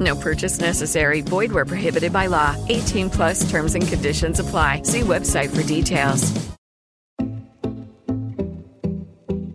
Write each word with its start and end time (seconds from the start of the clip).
No 0.00 0.16
purchase 0.16 0.58
necessary. 0.58 1.20
Void 1.20 1.52
where 1.52 1.66
prohibited 1.66 2.12
by 2.12 2.26
law. 2.26 2.56
18 2.68 3.10
plus 3.10 3.50
terms 3.50 3.74
and 3.74 3.86
conditions 3.86 4.40
apply. 4.40 4.82
See 4.82 5.00
website 5.00 5.54
for 5.54 5.62
details. 5.62 6.50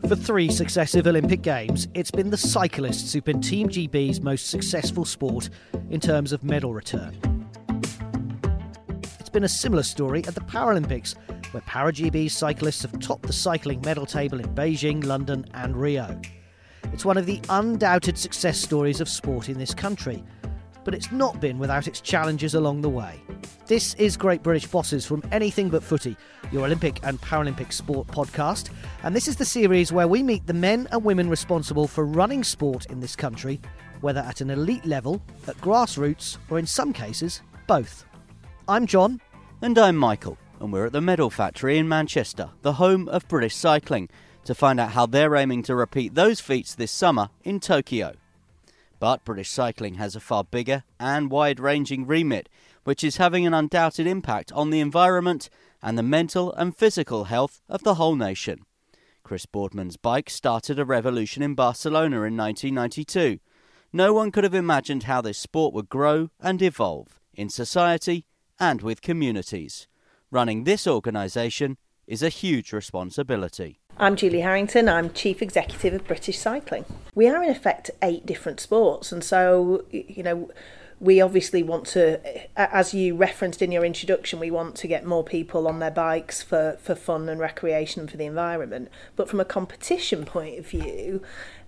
For 0.07 0.15
three 0.15 0.51
successive 0.51 1.07
Olympic 1.07 1.41
Games, 1.41 1.87
it's 1.95 2.11
been 2.11 2.29
the 2.29 2.37
cyclists 2.37 3.11
who've 3.11 3.23
been 3.23 3.41
Team 3.41 3.67
GB's 3.67 4.21
most 4.21 4.51
successful 4.51 5.03
sport 5.03 5.49
in 5.89 5.99
terms 5.99 6.31
of 6.31 6.43
medal 6.43 6.75
return. 6.75 7.17
It's 9.19 9.29
been 9.29 9.45
a 9.45 9.49
similar 9.49 9.81
story 9.81 10.23
at 10.27 10.35
the 10.35 10.41
Paralympics, 10.41 11.15
where 11.53 11.63
Para 11.65 11.91
GB 11.91 12.29
cyclists 12.29 12.83
have 12.83 12.99
topped 12.99 13.25
the 13.25 13.33
cycling 13.33 13.81
medal 13.81 14.05
table 14.05 14.39
in 14.39 14.45
Beijing, 14.53 15.03
London, 15.03 15.43
and 15.55 15.75
Rio. 15.75 16.21
It's 16.95 17.03
one 17.03 17.17
of 17.17 17.25
the 17.25 17.41
undoubted 17.49 18.17
success 18.17 18.57
stories 18.57 19.01
of 19.01 19.09
sport 19.09 19.49
in 19.49 19.57
this 19.57 19.73
country, 19.73 20.23
but 20.85 20.93
it's 20.93 21.11
not 21.11 21.41
been 21.41 21.59
without 21.59 21.89
its 21.89 21.99
challenges 21.99 22.55
along 22.55 22.79
the 22.79 22.89
way. 22.89 23.19
This 23.67 23.95
is 23.95 24.15
Great 24.15 24.41
British 24.41 24.65
Bosses 24.65 25.05
from 25.05 25.21
Anything 25.33 25.67
But 25.69 25.83
Footy, 25.83 26.15
your 26.53 26.63
Olympic 26.63 27.01
and 27.03 27.19
Paralympic 27.19 27.73
sport 27.73 28.07
podcast, 28.07 28.69
and 29.03 29.13
this 29.13 29.27
is 29.27 29.35
the 29.35 29.43
series 29.43 29.91
where 29.91 30.07
we 30.07 30.23
meet 30.23 30.47
the 30.47 30.53
men 30.53 30.87
and 30.93 31.03
women 31.03 31.29
responsible 31.29 31.85
for 31.85 32.05
running 32.05 32.45
sport 32.45 32.85
in 32.85 33.01
this 33.01 33.17
country, 33.17 33.59
whether 33.99 34.21
at 34.21 34.39
an 34.39 34.49
elite 34.49 34.85
level, 34.85 35.21
at 35.49 35.57
grassroots, 35.57 36.37
or 36.49 36.59
in 36.59 36.65
some 36.65 36.93
cases, 36.93 37.41
both. 37.67 38.05
I'm 38.69 38.87
John. 38.87 39.19
And 39.61 39.77
I'm 39.77 39.97
Michael, 39.97 40.37
and 40.61 40.71
we're 40.71 40.85
at 40.85 40.93
the 40.93 41.01
Medal 41.01 41.29
Factory 41.29 41.77
in 41.77 41.89
Manchester, 41.89 42.51
the 42.61 42.71
home 42.71 43.09
of 43.09 43.27
British 43.27 43.53
cycling, 43.57 44.07
to 44.45 44.55
find 44.55 44.79
out 44.79 44.91
how 44.91 45.05
they're 45.05 45.35
aiming 45.35 45.63
to 45.63 45.75
repeat 45.75 46.15
those 46.15 46.39
feats 46.39 46.73
this 46.73 46.91
summer 46.91 47.29
in 47.43 47.59
Tokyo. 47.59 48.13
But 48.99 49.25
British 49.25 49.49
cycling 49.49 49.95
has 49.95 50.15
a 50.15 50.19
far 50.19 50.43
bigger 50.43 50.83
and 50.99 51.29
wide 51.29 51.59
ranging 51.59 52.07
remit, 52.07 52.47
which 52.83 53.03
is 53.03 53.17
having 53.17 53.45
an 53.45 53.53
undoubted 53.53 54.07
impact 54.07 54.51
on 54.53 54.69
the 54.69 54.79
environment 54.79 55.49
and 55.81 55.97
the 55.97 56.03
mental 56.03 56.53
and 56.53 56.75
physical 56.75 57.25
health 57.25 57.61
of 57.67 57.83
the 57.83 57.95
whole 57.95 58.15
nation. 58.15 58.65
Chris 59.23 59.45
Boardman's 59.45 59.97
bike 59.97 60.29
started 60.29 60.79
a 60.79 60.85
revolution 60.85 61.41
in 61.41 61.55
Barcelona 61.55 62.17
in 62.17 62.37
1992. 62.37 63.39
No 63.91 64.13
one 64.13 64.31
could 64.31 64.43
have 64.43 64.53
imagined 64.53 65.03
how 65.03 65.21
this 65.21 65.37
sport 65.37 65.73
would 65.73 65.89
grow 65.89 66.29
and 66.39 66.61
evolve 66.61 67.19
in 67.33 67.49
society 67.49 68.25
and 68.59 68.81
with 68.81 69.01
communities. 69.01 69.87
Running 70.31 70.63
this 70.63 70.85
organisation 70.85 71.77
is 72.07 72.21
a 72.21 72.29
huge 72.29 72.71
responsibility. 72.71 73.79
I'm 73.97 74.17
Julie 74.17 74.41
Harrington, 74.41 74.89
I'm 74.89 75.13
Chief 75.13 75.41
Executive 75.41 75.93
of 75.93 76.05
British 76.05 76.37
Cycling. 76.37 76.83
We 77.13 77.29
are 77.29 77.41
in 77.41 77.49
effect 77.49 77.91
eight 78.01 78.25
different 78.25 78.59
sports, 78.59 79.13
and 79.13 79.23
so, 79.23 79.85
you 79.89 80.21
know, 80.21 80.51
we 80.99 81.21
obviously 81.21 81.63
want 81.63 81.85
to, 81.87 82.19
as 82.57 82.93
you 82.93 83.15
referenced 83.15 83.61
in 83.61 83.71
your 83.71 83.85
introduction, 83.85 84.37
we 84.37 84.51
want 84.51 84.75
to 84.75 84.87
get 84.87 85.05
more 85.05 85.23
people 85.23 85.65
on 85.65 85.79
their 85.79 85.91
bikes 85.91 86.41
for, 86.41 86.77
for 86.81 86.93
fun 86.93 87.29
and 87.29 87.39
recreation 87.39 88.01
and 88.01 88.11
for 88.11 88.17
the 88.17 88.25
environment. 88.25 88.89
But 89.15 89.29
from 89.29 89.39
a 89.39 89.45
competition 89.45 90.25
point 90.25 90.59
of 90.59 90.67
view, 90.67 91.21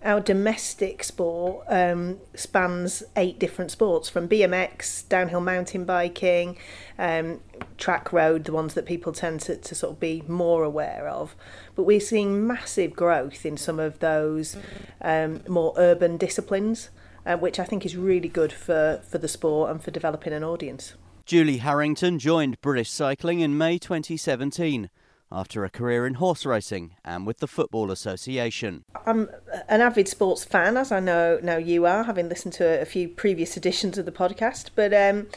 our 0.03 0.19
domestic 0.19 1.03
sport 1.03 1.65
um, 1.67 2.19
spans 2.35 3.03
eight 3.15 3.39
different 3.39 3.71
sports 3.71 4.09
from 4.09 4.27
BMX, 4.27 5.07
downhill 5.09 5.41
mountain 5.41 5.85
biking, 5.85 6.57
um, 6.97 7.39
track 7.77 8.13
road, 8.13 8.45
the 8.45 8.51
ones 8.51 8.73
that 8.75 8.85
people 8.85 9.11
tend 9.11 9.41
to, 9.41 9.57
to 9.57 9.75
sort 9.75 9.93
of 9.93 9.99
be 9.99 10.23
more 10.27 10.63
aware 10.63 11.07
of. 11.07 11.35
But 11.75 11.83
we're 11.83 11.99
seeing 11.99 12.45
massive 12.45 12.93
growth 12.93 13.45
in 13.45 13.57
some 13.57 13.79
of 13.79 13.99
those 13.99 14.55
um, 15.01 15.41
more 15.47 15.73
urban 15.77 16.17
disciplines 16.17 16.89
uh, 17.27 17.35
which 17.35 17.59
I 17.59 17.65
think 17.65 17.85
is 17.85 17.95
really 17.95 18.29
good 18.29 18.53
for, 18.53 19.01
for 19.07 19.17
the 19.17 19.27
sport 19.27 19.69
and 19.69 19.83
for 19.83 19.91
developing 19.91 20.33
an 20.33 20.43
audience. 20.43 20.93
Julie 21.25 21.57
Harrington 21.57 22.19
joined 22.19 22.61
British 22.61 22.89
Cycling 22.89 23.41
in 23.41 23.57
May 23.57 23.77
2017 23.77 24.89
after 25.31 25.65
a 25.65 25.69
career 25.69 26.05
in 26.05 26.15
horse 26.15 26.45
racing 26.45 26.95
and 27.03 27.27
with 27.27 27.39
the 27.39 27.47
Football 27.47 27.91
Association. 27.91 28.83
I'm 29.05 29.29
an 29.67 29.81
avid 29.81 30.07
sports 30.07 30.43
fan, 30.43 30.77
as 30.77 30.91
I 30.91 30.99
know 30.99 31.39
now 31.41 31.57
you 31.57 31.85
are, 31.85 32.03
having 32.03 32.29
listened 32.29 32.53
to 32.55 32.81
a 32.81 32.85
few 32.85 33.09
previous 33.09 33.57
editions 33.57 33.97
of 33.97 34.05
the 34.05 34.11
podcast. 34.11 34.69
But 34.75 34.93
um, 34.93 35.27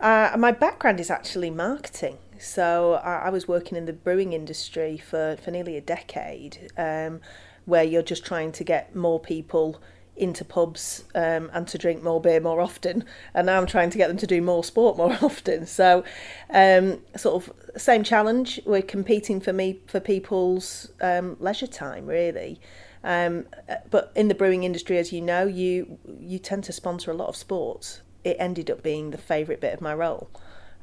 uh, 0.00 0.36
my 0.38 0.52
background 0.52 1.00
is 1.00 1.10
actually 1.10 1.50
marketing. 1.50 2.18
So 2.38 2.94
I, 2.94 3.26
I, 3.26 3.30
was 3.30 3.46
working 3.46 3.78
in 3.78 3.86
the 3.86 3.92
brewing 3.92 4.32
industry 4.32 4.98
for, 4.98 5.36
for 5.42 5.52
nearly 5.52 5.76
a 5.76 5.80
decade, 5.80 6.72
um, 6.76 7.20
where 7.66 7.84
you're 7.84 8.02
just 8.02 8.24
trying 8.24 8.50
to 8.52 8.64
get 8.64 8.96
more 8.96 9.20
people 9.20 9.80
into 10.16 10.44
pubs 10.44 11.04
um, 11.14 11.50
and 11.52 11.66
to 11.68 11.78
drink 11.78 12.02
more 12.02 12.20
beer 12.20 12.40
more 12.40 12.60
often. 12.60 13.04
And 13.34 13.46
now 13.46 13.58
I'm 13.58 13.66
trying 13.66 13.90
to 13.90 13.98
get 13.98 14.08
them 14.08 14.16
to 14.18 14.26
do 14.26 14.42
more 14.42 14.62
sport 14.62 14.96
more 14.96 15.16
often. 15.22 15.66
So 15.66 16.04
um, 16.50 17.00
sort 17.16 17.42
of 17.42 17.80
same 17.80 18.04
challenge. 18.04 18.60
We're 18.64 18.82
competing 18.82 19.40
for 19.40 19.52
me 19.52 19.80
for 19.86 20.00
people's 20.00 20.92
um, 21.00 21.36
leisure 21.40 21.66
time 21.66 22.06
really. 22.06 22.60
Um, 23.04 23.46
but 23.90 24.12
in 24.14 24.28
the 24.28 24.34
brewing 24.34 24.62
industry 24.62 24.96
as 24.98 25.12
you 25.12 25.20
know 25.20 25.44
you 25.44 25.98
you 26.20 26.38
tend 26.38 26.62
to 26.64 26.72
sponsor 26.72 27.10
a 27.10 27.14
lot 27.14 27.28
of 27.28 27.36
sports. 27.36 28.02
It 28.22 28.36
ended 28.38 28.70
up 28.70 28.82
being 28.82 29.10
the 29.10 29.18
favourite 29.18 29.60
bit 29.60 29.74
of 29.74 29.80
my 29.80 29.94
role. 29.94 30.30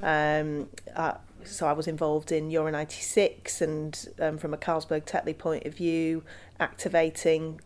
Um, 0.02 0.68
I, 0.96 1.16
so 1.44 1.66
I 1.66 1.72
was 1.72 1.86
involved 1.86 2.32
in 2.32 2.50
Euro 2.50 2.70
96 2.70 3.62
and 3.62 4.08
um, 4.18 4.38
from 4.38 4.52
a 4.52 4.58
Carlsberg 4.58 5.04
Tetley 5.04 5.36
point 5.36 5.64
of 5.66 5.74
view 5.74 6.22
activating 6.58 7.60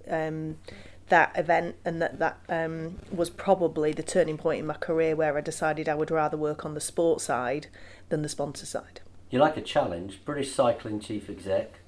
that 1.08 1.32
event 1.38 1.76
and 1.84 2.00
that 2.00 2.18
that 2.18 2.38
um, 2.48 2.98
was 3.12 3.30
probably 3.30 3.92
the 3.92 4.02
turning 4.02 4.38
point 4.38 4.60
in 4.60 4.66
my 4.66 4.74
career 4.74 5.14
where 5.14 5.36
I 5.36 5.40
decided 5.40 5.88
I 5.88 5.94
would 5.94 6.10
rather 6.10 6.36
work 6.36 6.64
on 6.64 6.74
the 6.74 6.80
sport 6.80 7.20
side 7.20 7.66
than 8.08 8.22
the 8.22 8.28
sponsor 8.28 8.66
side. 8.66 9.00
You 9.30 9.38
like 9.38 9.56
a 9.56 9.62
challenge, 9.62 10.20
British 10.24 10.52
Cycling 10.52 11.00
Chief 11.00 11.28
Exec, 11.28 11.80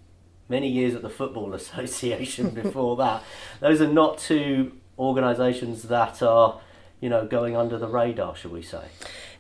many 0.49 0.69
years 0.69 0.95
at 0.95 1.03
the 1.03 1.11
Football 1.11 1.55
Association 1.61 2.51
before 2.51 2.97
that. 2.99 3.23
Those 3.61 3.81
are 3.81 3.89
not 3.89 4.19
two 4.19 4.73
organisations 4.99 5.85
that 5.85 6.23
are, 6.23 6.61
you 7.01 7.09
know, 7.09 7.27
going 7.27 7.57
under 7.57 7.79
the 7.79 7.89
radar, 7.89 8.35
shall 8.37 8.51
we 8.51 8.63
say? 8.63 8.85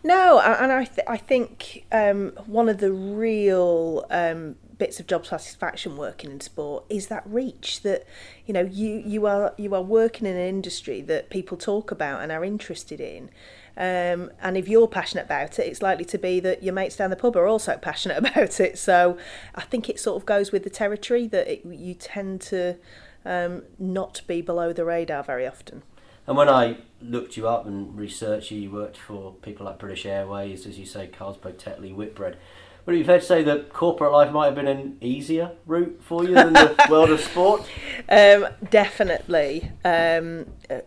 No, 0.05 0.39
and 0.39 0.71
I 0.71 0.85
th- 0.85 1.07
I 1.09 1.17
think 1.17 1.85
um, 1.91 2.33
one 2.47 2.69
of 2.69 2.79
the 2.79 2.93
real 2.93 4.07
um, 4.11 4.55
bits 4.79 5.01
of 5.01 5.07
job 5.07 5.25
satisfaction 5.25 5.97
working 5.97 6.31
in 6.31 6.41
sport 6.41 6.85
is 6.89 7.07
that 7.07 7.23
reach 7.27 7.83
that 7.83 8.05
you 8.45 8.53
know 8.53 8.61
you 8.61 9.03
you 9.07 9.27
are 9.27 9.55
you 9.57 9.75
are 9.75 9.83
working 9.83 10.27
in 10.27 10.37
an 10.37 10.49
industry 10.49 11.01
that 11.01 11.31
people 11.31 11.57
talk 11.57 11.91
about 11.91 12.21
and 12.21 12.31
are 12.31 12.45
interested 12.45 13.01
in 13.01 13.31
Um, 13.79 14.31
and 14.41 14.57
if 14.57 14.69
you're 14.69 14.89
passionate 14.89 15.27
about 15.27 15.59
it, 15.59 15.67
it's 15.67 15.83
likely 15.83 16.07
to 16.07 16.19
be 16.19 16.41
that 16.41 16.63
your 16.63 16.73
mates 16.73 16.97
down 16.97 17.11
the 17.11 17.17
pub 17.17 17.37
are 17.37 17.47
also 17.47 17.77
passionate 17.83 18.19
about 18.19 18.59
it. 18.59 18.79
So 18.79 19.19
I 19.55 19.63
think 19.63 19.89
it 19.89 20.01
sort 20.01 20.17
of 20.17 20.27
goes 20.27 20.51
with 20.51 20.65
the 20.65 20.71
territory 20.71 21.27
that 21.29 21.47
it, 21.47 21.65
you 21.67 21.95
tend 21.95 22.41
to 22.43 22.77
um, 23.25 23.65
not 23.79 24.23
be 24.27 24.41
below 24.41 24.73
the 24.73 24.85
radar 24.85 25.23
very 25.23 25.47
often. 25.47 25.83
And 26.27 26.37
when 26.37 26.49
I 26.49 26.79
looked 27.01 27.37
you 27.37 27.47
up 27.47 27.67
and 27.67 27.97
researched 27.97 28.51
you, 28.51 28.59
you 28.59 28.71
worked 28.71 28.97
for 28.97 29.35
people 29.43 29.67
like 29.67 29.79
British 29.79 30.07
Airways, 30.07 30.67
as 30.67 30.79
you 30.79 30.87
say, 30.87 31.09
Carlsberg, 31.09 31.55
Tetley, 31.55 31.95
Whitbread. 31.95 32.37
Would 32.87 32.95
it 32.95 32.99
be 32.99 33.05
fair 33.05 33.19
to 33.19 33.25
say 33.25 33.43
that 33.43 33.73
corporate 33.73 34.13
life 34.13 34.33
might 34.33 34.47
have 34.47 34.55
been 34.55 34.69
an 34.69 34.97
easier 35.01 35.51
route 35.67 36.01
for 36.03 36.25
you 36.25 36.35
than 36.35 36.53
the 36.53 36.87
world 36.91 37.11
of 37.11 37.21
sport? 37.21 37.63
Um, 38.09 38.47
definitely. 38.71 39.73
Um, 39.85 40.47
uh, 40.71 40.81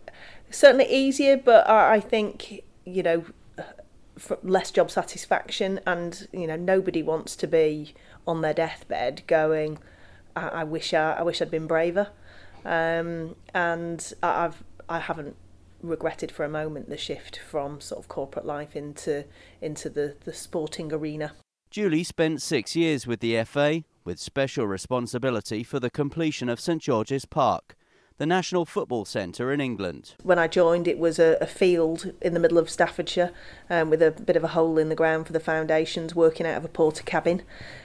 certainly 0.50 0.86
easier, 0.86 1.36
but 1.36 1.68
I, 1.68 1.96
I 1.96 2.00
think, 2.00 2.62
you 2.86 3.02
know, 3.02 3.24
less 4.42 4.70
job 4.70 4.90
satisfaction 4.90 5.80
and, 5.86 6.26
you 6.32 6.46
know, 6.46 6.56
nobody 6.56 7.02
wants 7.02 7.36
to 7.36 7.46
be 7.46 7.94
on 8.26 8.40
their 8.40 8.54
deathbed 8.54 9.22
going, 9.26 9.78
I, 10.34 10.48
I 10.48 10.64
wish 10.64 10.94
I, 10.94 11.12
I 11.12 11.22
wish 11.22 11.42
I'd 11.42 11.50
been 11.50 11.66
braver. 11.66 12.08
Um, 12.64 13.36
and 13.54 14.12
I, 14.22 14.44
I've 14.44 14.64
I 14.88 14.98
haven't 14.98 15.36
regretted 15.82 16.30
for 16.32 16.44
a 16.44 16.48
moment 16.48 16.88
the 16.90 16.96
shift 16.96 17.38
from 17.38 17.80
sort 17.80 18.00
of 18.00 18.08
corporate 18.08 18.44
life 18.44 18.76
into 18.76 19.24
into 19.62 19.88
the, 19.88 20.16
the 20.24 20.32
sporting 20.32 20.92
arena. 20.92 21.32
Julie 21.70 22.02
spent 22.02 22.42
six 22.42 22.74
years 22.74 23.06
with 23.06 23.20
the 23.20 23.44
FA 23.44 23.84
with 24.04 24.18
special 24.18 24.66
responsibility 24.66 25.62
for 25.62 25.78
the 25.78 25.88
completion 25.88 26.48
of 26.48 26.58
St 26.58 26.82
George's 26.82 27.24
Park, 27.24 27.76
the 28.18 28.26
National 28.26 28.64
Football 28.64 29.04
Centre 29.04 29.52
in 29.52 29.60
England. 29.60 30.16
When 30.24 30.36
I 30.36 30.48
joined, 30.48 30.88
it 30.88 30.98
was 30.98 31.20
a, 31.20 31.38
a 31.40 31.46
field 31.46 32.12
in 32.20 32.34
the 32.34 32.40
middle 32.40 32.58
of 32.58 32.68
Staffordshire 32.68 33.30
um, 33.70 33.88
with 33.88 34.02
a 34.02 34.10
bit 34.10 34.34
of 34.34 34.42
a 34.42 34.48
hole 34.48 34.78
in 34.78 34.88
the 34.88 34.96
ground 34.96 35.28
for 35.28 35.32
the 35.32 35.38
foundations, 35.38 36.12
working 36.12 36.44
out 36.44 36.56
of 36.56 36.64
a 36.64 36.68
Portakabin. 36.68 37.42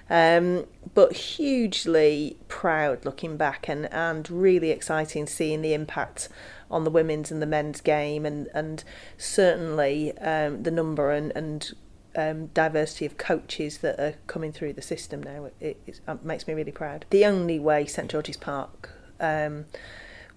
Um, 0.09 0.65
but 0.95 1.13
hugely 1.13 2.37
proud 2.47 3.05
looking 3.05 3.37
back 3.37 3.69
and, 3.69 3.85
and 3.93 4.27
really 4.31 4.71
exciting 4.71 5.27
seeing 5.27 5.61
the 5.61 5.75
impact 5.75 6.27
on 6.71 6.85
the 6.85 6.89
women's 6.89 7.31
and 7.31 7.39
the 7.39 7.45
men's 7.45 7.81
game 7.81 8.25
and, 8.25 8.47
and 8.51 8.83
certainly 9.15 10.17
um, 10.17 10.63
the 10.63 10.71
number 10.71 11.11
and, 11.11 11.31
and 11.35 11.73
um, 12.15 12.47
diversity 12.47 13.05
of 13.05 13.17
coaches 13.17 13.79
that 13.79 13.99
are 13.99 14.15
coming 14.27 14.51
through 14.51 14.73
the 14.73 14.81
system 14.81 15.21
now. 15.21 15.45
It, 15.45 15.77
it, 15.85 15.99
it 16.07 16.23
makes 16.23 16.47
me 16.47 16.53
really 16.53 16.71
proud. 16.71 17.05
The 17.09 17.25
only 17.25 17.59
way 17.59 17.85
St 17.85 18.09
George's 18.09 18.37
Park 18.37 18.91
um, 19.19 19.65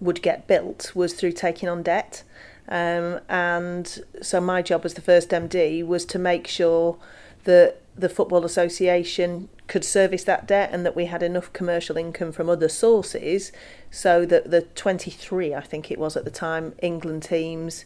would 0.00 0.22
get 0.22 0.46
built 0.46 0.92
was 0.94 1.14
through 1.14 1.32
taking 1.32 1.68
on 1.68 1.82
debt. 1.82 2.22
Um, 2.68 3.20
and 3.28 4.04
so 4.20 4.40
my 4.40 4.60
job 4.62 4.84
as 4.84 4.94
the 4.94 5.00
first 5.00 5.30
MD 5.30 5.86
was 5.86 6.04
to 6.06 6.18
make 6.18 6.46
sure 6.46 6.98
that 7.44 7.80
the 7.96 8.08
Football 8.08 8.44
Association 8.44 9.48
could 9.66 9.84
service 9.84 10.24
that 10.24 10.46
debt 10.46 10.70
and 10.72 10.84
that 10.84 10.94
we 10.94 11.06
had 11.06 11.22
enough 11.22 11.52
commercial 11.52 11.96
income 11.96 12.32
from 12.32 12.48
other 12.48 12.68
sources 12.68 13.52
so 13.90 14.24
that 14.24 14.50
the 14.50 14.62
23, 14.62 15.54
I 15.54 15.60
think 15.60 15.90
it 15.90 15.98
was 15.98 16.16
at 16.16 16.24
the 16.24 16.30
time, 16.30 16.74
England 16.80 17.22
teams 17.22 17.84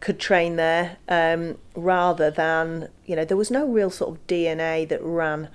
could 0.00 0.18
train 0.18 0.56
there 0.56 0.96
um, 1.08 1.58
rather 1.74 2.30
than, 2.30 2.88
you 3.04 3.14
know, 3.14 3.24
there 3.24 3.36
was 3.36 3.50
no 3.50 3.66
real 3.66 3.90
sort 3.90 4.16
of 4.16 4.26
DNA 4.26 4.88
that 4.88 5.02
ran 5.02 5.48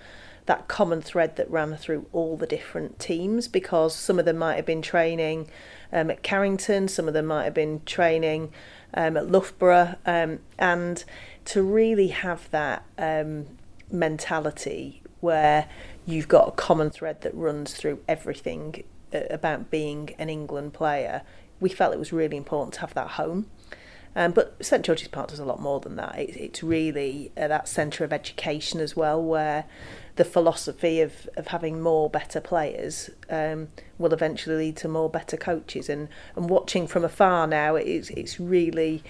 that 0.45 0.67
common 0.67 1.01
thread 1.01 1.35
that 1.37 1.49
ran 1.49 1.75
through 1.75 2.05
all 2.13 2.37
the 2.37 2.45
different 2.45 2.99
teams 2.99 3.47
because 3.47 3.95
some 3.95 4.19
of 4.19 4.25
them 4.25 4.37
might 4.37 4.55
have 4.55 4.65
been 4.65 4.81
training 4.81 5.49
um, 5.91 6.11
at 6.11 6.21
Carrington, 6.21 6.87
some 6.87 7.07
of 7.07 7.13
them 7.13 7.25
might 7.25 7.45
have 7.45 7.53
been 7.53 7.81
training 7.85 8.51
um, 8.93 9.17
at 9.17 9.31
Loughborough, 9.31 9.95
um, 10.05 10.39
and 10.59 11.03
to 11.45 11.63
really 11.63 12.09
have 12.09 12.49
that 12.51 12.83
um, 12.97 13.45
mentality 13.91 15.01
where 15.19 15.67
you've 16.05 16.27
got 16.27 16.47
a 16.47 16.51
common 16.51 16.89
thread 16.89 17.21
that 17.21 17.33
runs 17.33 17.73
through 17.73 17.99
everything 18.07 18.83
uh, 19.13 19.21
about 19.29 19.71
being 19.71 20.13
an 20.19 20.29
England 20.29 20.73
player, 20.73 21.23
we 21.59 21.69
felt 21.69 21.93
it 21.93 21.99
was 21.99 22.13
really 22.13 22.37
important 22.37 22.73
to 22.75 22.81
have 22.81 22.93
that 22.93 23.11
home. 23.11 23.47
Um, 24.15 24.31
but 24.31 24.55
St 24.63 24.85
George's 24.85 25.09
Park 25.09 25.29
does 25.29 25.39
a 25.39 25.45
lot 25.45 25.59
more 25.59 25.79
than 25.79 25.97
that. 25.97 26.17
It, 26.17 26.37
it's 26.37 26.63
really 26.63 27.31
uh, 27.35 27.47
that 27.47 27.67
centre 27.67 28.03
of 28.03 28.13
education 28.13 28.79
as 28.79 28.95
well, 28.95 29.21
where 29.21 29.65
the 30.15 30.23
philosophy 30.23 31.01
of, 31.01 31.29
of 31.35 31.47
having 31.47 31.81
more 31.81 32.09
better 32.09 32.39
players 32.39 33.09
um, 33.29 33.67
will 33.97 34.13
eventually 34.13 34.55
lead 34.55 34.77
to 34.77 34.87
more 34.87 35.09
better 35.09 35.35
coaches. 35.35 35.89
And, 35.89 36.07
and 36.35 36.49
watching 36.49 36.87
from 36.87 37.03
afar 37.03 37.47
now, 37.47 37.75
it's, 37.75 38.09
it's 38.11 38.39
really 38.39 39.03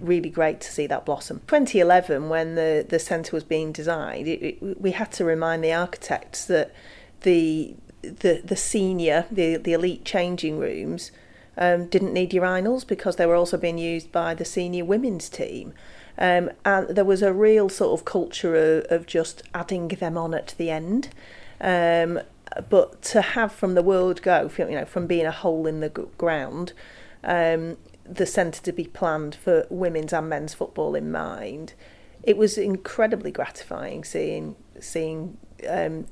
really 0.00 0.28
great 0.28 0.60
to 0.60 0.72
see 0.72 0.86
that 0.88 1.06
blossom. 1.06 1.40
2011, 1.46 2.28
when 2.28 2.56
the, 2.56 2.84
the 2.88 2.98
centre 2.98 3.34
was 3.34 3.44
being 3.44 3.72
designed, 3.72 4.26
it, 4.26 4.42
it, 4.42 4.80
we 4.80 4.90
had 4.92 5.12
to 5.12 5.24
remind 5.24 5.62
the 5.62 5.72
architects 5.72 6.44
that 6.46 6.72
the 7.20 7.74
the, 8.02 8.40
the 8.44 8.56
senior, 8.56 9.26
the, 9.30 9.56
the 9.56 9.72
elite 9.72 10.04
changing 10.04 10.58
rooms 10.58 11.10
um, 11.58 11.86
didn't 11.86 12.12
need 12.12 12.30
urinals 12.30 12.86
because 12.86 13.16
they 13.16 13.26
were 13.26 13.34
also 13.34 13.58
being 13.58 13.78
used 13.78 14.10
by 14.12 14.32
the 14.32 14.44
senior 14.44 14.84
women's 14.84 15.28
team. 15.28 15.74
Um, 16.16 16.50
and 16.64 16.88
there 16.88 17.04
was 17.04 17.22
a 17.22 17.32
real 17.32 17.68
sort 17.68 17.98
of 17.98 18.04
culture 18.04 18.54
of, 18.54 18.86
of 18.90 19.06
just 19.06 19.42
adding 19.52 19.88
them 19.88 20.16
on 20.16 20.34
at 20.34 20.54
the 20.56 20.70
end. 20.70 21.10
Um, 21.60 22.20
but 22.68 23.02
to 23.02 23.20
have 23.20 23.52
from 23.52 23.74
the 23.74 23.82
world 23.82 24.22
go, 24.22 24.50
you 24.56 24.70
know, 24.70 24.84
from 24.84 25.06
being 25.06 25.26
a 25.26 25.32
hole 25.32 25.66
in 25.66 25.80
the 25.80 25.90
ground, 25.90 26.72
um, 27.22 27.76
the 28.04 28.26
centre 28.26 28.62
to 28.62 28.72
be 28.72 28.84
planned 28.84 29.34
for 29.34 29.66
women's 29.68 30.12
and 30.12 30.28
men's 30.28 30.54
football 30.54 30.94
in 30.94 31.12
mind, 31.12 31.74
it 32.22 32.36
was 32.36 32.56
incredibly 32.56 33.30
gratifying 33.30 34.02
seeing 34.02 34.56
seeing 34.80 35.36
um, 35.68 36.06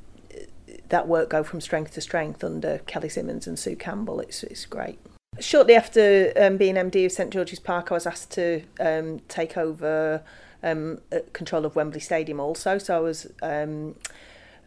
that 0.89 1.09
work 1.09 1.31
go 1.31 1.43
from 1.43 1.61
strength 1.61 1.95
to 1.95 2.01
strength 2.01 2.45
under 2.45 2.79
Kelly 2.79 3.09
Simmons 3.09 3.47
and 3.47 3.59
Sue 3.59 3.77
Campbell. 3.77 4.21
It's 4.21 4.43
it's 4.43 4.67
great. 4.67 4.99
Shortly 5.39 5.75
after 5.75 6.33
um, 6.37 6.57
being 6.57 6.77
MD 6.77 7.07
of 7.07 7.13
St 7.13 7.31
George's 7.31 7.59
Park, 7.59 7.91
I 7.91 7.95
was 7.95 8.07
asked 8.07 8.31
to 8.33 8.63
um, 8.81 9.21
take 9.29 9.57
over 9.57 10.23
um, 10.63 11.01
control 11.33 11.65
of 11.65 11.77
Wembley 11.77 12.01
Stadium 12.01 12.41
also. 12.41 12.79
So 12.79 12.97
I 12.97 13.01
was 13.01 13.31
um, 13.43 13.97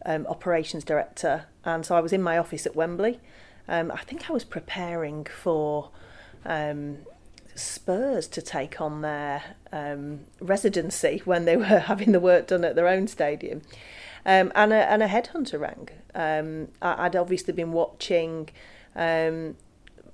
um, 0.06 0.26
operations 0.26 0.84
director, 0.84 1.46
and 1.64 1.84
so 1.84 1.94
I 1.96 2.00
was 2.00 2.12
in 2.12 2.22
my 2.22 2.38
office 2.38 2.66
at 2.66 2.76
Wembley. 2.76 3.20
Um, 3.68 3.90
I 3.90 3.98
think 3.98 4.30
I 4.30 4.32
was 4.32 4.44
preparing 4.44 5.24
for 5.24 5.90
um, 6.44 6.98
Spurs 7.54 8.26
to 8.28 8.42
take 8.42 8.80
on 8.80 9.02
their 9.02 9.42
um, 9.72 10.20
residency 10.40 11.22
when 11.24 11.44
they 11.44 11.56
were 11.56 11.64
having 11.64 12.12
the 12.12 12.20
work 12.20 12.48
done 12.48 12.64
at 12.64 12.74
their 12.74 12.88
own 12.88 13.06
stadium. 13.06 13.62
Um, 14.26 14.52
and, 14.54 14.72
a, 14.72 14.90
and 14.90 15.02
a 15.02 15.08
headhunter 15.08 15.58
rang. 15.58 15.88
Um, 16.14 16.68
I, 16.82 17.06
I'd 17.06 17.16
obviously 17.16 17.54
been 17.54 17.72
watching, 17.72 18.50
um, 18.94 19.56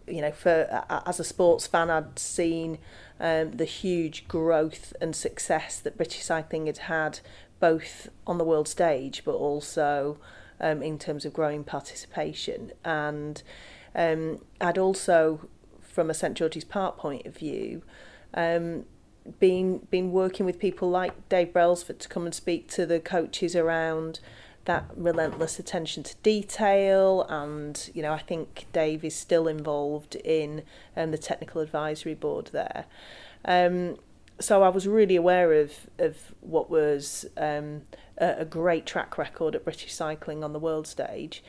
you 0.06 0.20
know, 0.20 0.32
for 0.32 0.84
as 1.06 1.20
a 1.20 1.24
sports 1.24 1.66
fan, 1.66 1.90
I'd 1.90 2.18
seen 2.18 2.78
um, 3.18 3.52
the 3.52 3.64
huge 3.64 4.28
growth 4.28 4.92
and 5.00 5.14
success 5.14 5.80
that 5.80 5.96
British 5.96 6.22
cycling 6.22 6.66
had 6.66 6.78
had, 6.78 7.20
both 7.60 8.08
on 8.26 8.38
the 8.38 8.44
world 8.44 8.68
stage, 8.68 9.22
but 9.24 9.34
also 9.34 10.18
um, 10.60 10.82
in 10.82 10.98
terms 10.98 11.24
of 11.24 11.32
growing 11.32 11.64
participation. 11.64 12.72
And 12.84 13.42
um, 13.94 14.44
I'd 14.60 14.78
also 14.78 15.48
from 15.96 16.10
a 16.10 16.14
St 16.14 16.34
George's 16.34 16.62
Park 16.62 16.98
point 16.98 17.24
of 17.24 17.34
view, 17.34 17.82
um, 18.34 18.84
been 19.40 19.78
been 19.90 20.12
working 20.12 20.44
with 20.44 20.58
people 20.58 20.90
like 20.90 21.28
Dave 21.30 21.54
Brailsford 21.54 21.98
to 22.00 22.08
come 22.08 22.26
and 22.26 22.34
speak 22.34 22.68
to 22.72 22.84
the 22.84 23.00
coaches 23.00 23.56
around 23.56 24.20
that 24.66 24.84
relentless 24.96 25.58
attention 25.58 26.02
to 26.02 26.14
detail 26.22 27.22
and 27.28 27.90
you 27.94 28.02
know 28.02 28.12
I 28.12 28.18
think 28.18 28.66
Dave 28.72 29.04
is 29.04 29.16
still 29.16 29.48
involved 29.48 30.14
in 30.16 30.62
um, 30.96 31.10
the 31.10 31.18
technical 31.18 31.60
advisory 31.60 32.14
board 32.14 32.50
there. 32.52 32.84
Um, 33.44 33.96
so 34.38 34.62
I 34.62 34.68
was 34.68 34.86
really 34.86 35.16
aware 35.16 35.52
of 35.54 35.72
of 35.98 36.34
what 36.40 36.70
was 36.70 37.26
um, 37.36 37.82
a, 38.18 38.36
a 38.38 38.44
great 38.44 38.86
track 38.86 39.16
record 39.18 39.54
at 39.54 39.64
British 39.64 39.94
cycling 39.94 40.44
on 40.44 40.52
the 40.52 40.58
world 40.58 40.86
stage. 40.86 41.42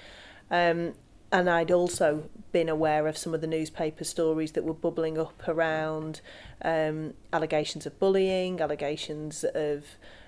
Um, 0.49 0.93
and 1.29 1.49
I'd 1.49 1.71
also 1.71 2.29
been 2.53 2.69
aware 2.69 3.05
of 3.05 3.17
some 3.17 3.33
of 3.33 3.41
the 3.41 3.47
newspaper 3.47 4.05
stories 4.05 4.53
that 4.53 4.63
were 4.63 4.73
bubbling 4.73 5.17
up 5.17 5.45
around 5.45 6.21
um, 6.61 7.15
allegations 7.33 7.85
of 7.85 7.99
bullying, 7.99 8.61
allegations 8.61 9.43
of 9.43 9.85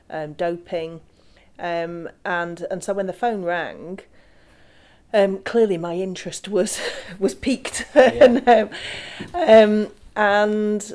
um, 0.09 0.33
doping, 0.33 0.99
um, 1.59 2.09
and 2.25 2.65
and 2.71 2.83
so 2.83 2.93
when 2.93 3.07
the 3.07 3.13
phone 3.13 3.43
rang, 3.43 3.99
um, 5.13 5.39
clearly 5.39 5.77
my 5.77 5.95
interest 5.95 6.47
was 6.47 6.79
was 7.19 7.35
piqued, 7.35 7.85
yeah. 7.95 8.23
and, 8.23 8.47
um, 8.47 8.69
um, 9.33 9.87
and 10.15 10.93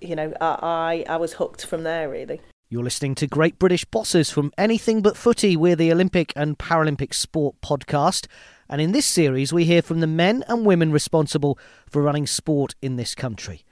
you 0.00 0.16
know 0.16 0.32
I 0.40 1.04
I 1.08 1.16
was 1.16 1.34
hooked 1.34 1.66
from 1.66 1.82
there 1.82 2.08
really. 2.08 2.40
You're 2.72 2.84
listening 2.84 3.16
to 3.16 3.26
Great 3.26 3.58
British 3.58 3.84
Bosses 3.84 4.30
from 4.30 4.52
Anything 4.56 5.02
But 5.02 5.16
Footy. 5.16 5.56
We're 5.56 5.74
the 5.74 5.90
Olympic 5.90 6.32
and 6.36 6.56
Paralympic 6.56 7.12
Sport 7.12 7.56
podcast. 7.60 8.28
And 8.68 8.80
in 8.80 8.92
this 8.92 9.06
series, 9.06 9.52
we 9.52 9.64
hear 9.64 9.82
from 9.82 9.98
the 9.98 10.06
men 10.06 10.44
and 10.46 10.64
women 10.64 10.92
responsible 10.92 11.58
for 11.88 12.00
running 12.00 12.28
sport 12.28 12.76
in 12.80 12.94
this 12.94 13.16
country. 13.16 13.64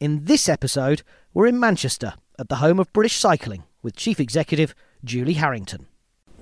In 0.00 0.26
this 0.26 0.48
episode, 0.48 1.02
we're 1.32 1.48
in 1.48 1.58
Manchester 1.58 2.14
at 2.38 2.48
the 2.48 2.56
home 2.56 2.78
of 2.78 2.92
British 2.92 3.16
cycling 3.16 3.64
with 3.82 3.96
Chief 3.96 4.20
Executive 4.20 4.72
Julie 5.04 5.34
Harrington. 5.34 5.86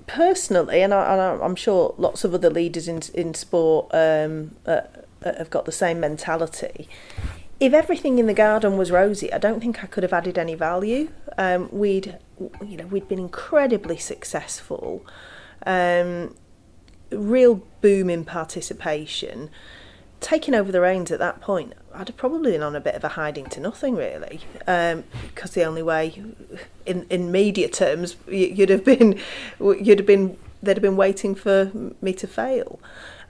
Personally, 0.07 0.81
and, 0.81 0.93
I, 0.93 1.37
am 1.43 1.55
sure 1.55 1.95
lots 1.97 2.23
of 2.23 2.33
other 2.33 2.49
leaders 2.49 2.87
in, 2.87 3.01
in 3.13 3.33
sport 3.33 3.89
um, 3.93 4.55
uh, 4.65 4.81
uh, 5.23 5.33
have 5.37 5.49
got 5.49 5.65
the 5.65 5.71
same 5.71 5.99
mentality. 5.99 6.89
If 7.59 7.73
everything 7.73 8.19
in 8.19 8.25
the 8.25 8.33
garden 8.33 8.77
was 8.77 8.91
rosy, 8.91 9.31
I 9.31 9.37
don't 9.37 9.61
think 9.61 9.83
I 9.83 9.87
could 9.87 10.03
have 10.03 10.11
added 10.11 10.37
any 10.37 10.55
value. 10.55 11.09
Um, 11.37 11.69
we'd, 11.71 12.17
you 12.65 12.77
know, 12.77 12.87
we'd 12.87 13.07
been 13.07 13.19
incredibly 13.19 13.97
successful, 13.97 15.05
um, 15.65 16.35
real 17.11 17.63
boom 17.81 18.09
in 18.09 18.25
participation. 18.25 19.49
Taking 20.23 20.55
over 20.55 20.71
the 20.71 20.79
reins 20.79 21.11
at 21.11 21.19
that 21.19 21.41
point, 21.41 21.73
I'd 21.93 22.07
have 22.07 22.15
probably 22.15 22.53
been 22.53 22.63
on 22.63 22.77
a 22.77 22.79
bit 22.79 22.95
of 22.95 23.03
a 23.03 23.09
hiding 23.09 23.47
to 23.47 23.59
nothing, 23.59 23.95
really, 23.95 24.39
um, 24.65 25.03
because 25.27 25.51
the 25.51 25.65
only 25.65 25.83
way, 25.83 26.23
in 26.85 27.05
in 27.09 27.29
media 27.29 27.67
terms, 27.67 28.15
you'd 28.29 28.69
have 28.69 28.85
been, 28.85 29.19
you'd 29.59 29.99
have 29.99 30.07
been, 30.07 30.37
they'd 30.61 30.77
have 30.77 30.81
been 30.81 30.95
waiting 30.95 31.35
for 31.35 31.71
me 32.01 32.13
to 32.13 32.25
fail. 32.25 32.79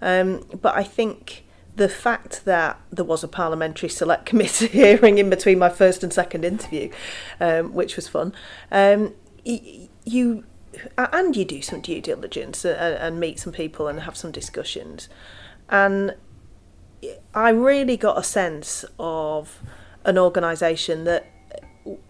Um, 0.04 0.46
but 0.62 0.76
I 0.76 0.84
think 0.84 1.44
the 1.76 1.90
fact 1.90 2.46
that 2.46 2.80
there 2.92 3.04
was 3.04 3.24
a 3.24 3.28
parliamentary 3.28 3.90
select 3.90 4.26
committee 4.32 4.68
hearing 4.68 5.18
in 5.18 5.32
between 5.32 5.58
my 5.58 5.70
first 5.70 6.04
and 6.04 6.14
second 6.14 6.46
interview, 6.46 6.92
um, 7.40 7.74
which 7.74 7.96
was 7.96 8.08
fun, 8.08 8.34
um, 8.72 9.16
you 9.44 10.44
and 10.96 11.36
you 11.36 11.44
do 11.44 11.64
some 11.64 11.82
due 11.82 12.02
diligence 12.02 12.64
and, 12.64 12.78
and 12.78 13.20
meet 13.20 13.40
some 13.40 13.52
people 13.52 13.88
and 13.88 14.02
have 14.02 14.16
some 14.16 14.32
discussions, 14.32 15.10
and 15.70 16.14
I 17.34 17.50
really 17.50 17.98
got 17.98 18.18
a 18.18 18.24
sense 18.24 18.86
of 19.00 19.62
an 20.06 20.18
organisation 20.18 21.04
that 21.06 21.28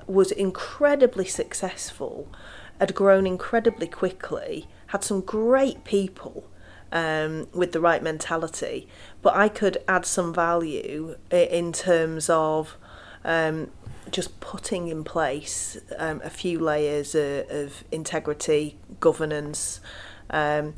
was 0.07 0.31
incredibly 0.31 1.25
successful, 1.25 2.27
had 2.79 2.93
grown 2.93 3.25
incredibly 3.25 3.87
quickly, 3.87 4.67
had 4.87 5.03
some 5.03 5.21
great 5.21 5.83
people 5.83 6.45
um, 6.91 7.47
with 7.53 7.71
the 7.71 7.79
right 7.79 8.03
mentality, 8.03 8.87
but 9.21 9.35
I 9.35 9.49
could 9.49 9.77
add 9.87 10.05
some 10.05 10.33
value 10.33 11.17
in 11.31 11.73
terms 11.73 12.29
of 12.29 12.77
um, 13.25 13.71
just 14.11 14.39
putting 14.39 14.89
in 14.89 15.03
place 15.03 15.77
um, 15.97 16.21
a 16.23 16.29
few 16.29 16.59
layers 16.59 17.15
of, 17.15 17.49
of 17.49 17.83
integrity, 17.91 18.77
governance. 18.99 19.79
Um, 20.29 20.75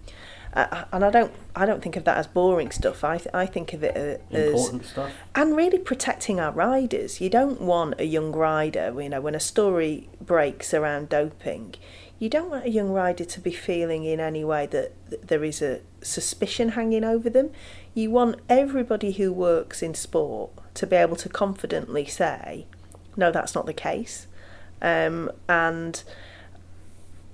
uh, 0.55 0.85
and 0.93 1.03
I 1.03 1.09
don't 1.09 1.33
I 1.55 1.65
don't 1.65 1.81
think 1.83 1.95
of 1.95 2.05
that 2.05 2.17
as 2.17 2.27
boring 2.27 2.71
stuff. 2.71 3.03
I 3.03 3.17
th- 3.17 3.33
I 3.33 3.45
think 3.45 3.73
of 3.73 3.83
it 3.83 3.95
uh, 3.95 4.35
as 4.35 4.51
important 4.51 4.85
stuff. 4.85 5.11
And 5.35 5.55
really 5.55 5.79
protecting 5.79 6.39
our 6.39 6.51
riders. 6.51 7.19
You 7.19 7.29
don't 7.29 7.59
want 7.61 7.99
a 7.99 8.05
young 8.05 8.31
rider, 8.31 8.93
you 9.01 9.09
know, 9.09 9.21
when 9.21 9.35
a 9.35 9.39
story 9.39 10.09
breaks 10.21 10.73
around 10.73 11.09
doping, 11.09 11.75
you 12.19 12.29
don't 12.29 12.49
want 12.49 12.65
a 12.65 12.69
young 12.69 12.89
rider 12.89 13.25
to 13.25 13.39
be 13.41 13.51
feeling 13.51 14.05
in 14.05 14.21
any 14.21 14.45
way 14.45 14.65
that 14.67 14.93
there 15.27 15.43
is 15.43 15.61
a 15.61 15.81
suspicion 16.01 16.69
hanging 16.69 17.03
over 17.03 17.29
them. 17.29 17.51
You 17.93 18.11
want 18.11 18.39
everybody 18.47 19.11
who 19.11 19.33
works 19.33 19.83
in 19.83 19.93
sport 19.93 20.51
to 20.75 20.87
be 20.87 20.95
able 20.95 21.17
to 21.17 21.29
confidently 21.29 22.05
say, 22.05 22.65
no, 23.17 23.31
that's 23.31 23.55
not 23.55 23.65
the 23.65 23.73
case. 23.73 24.27
Um, 24.81 25.31
and 25.49 26.01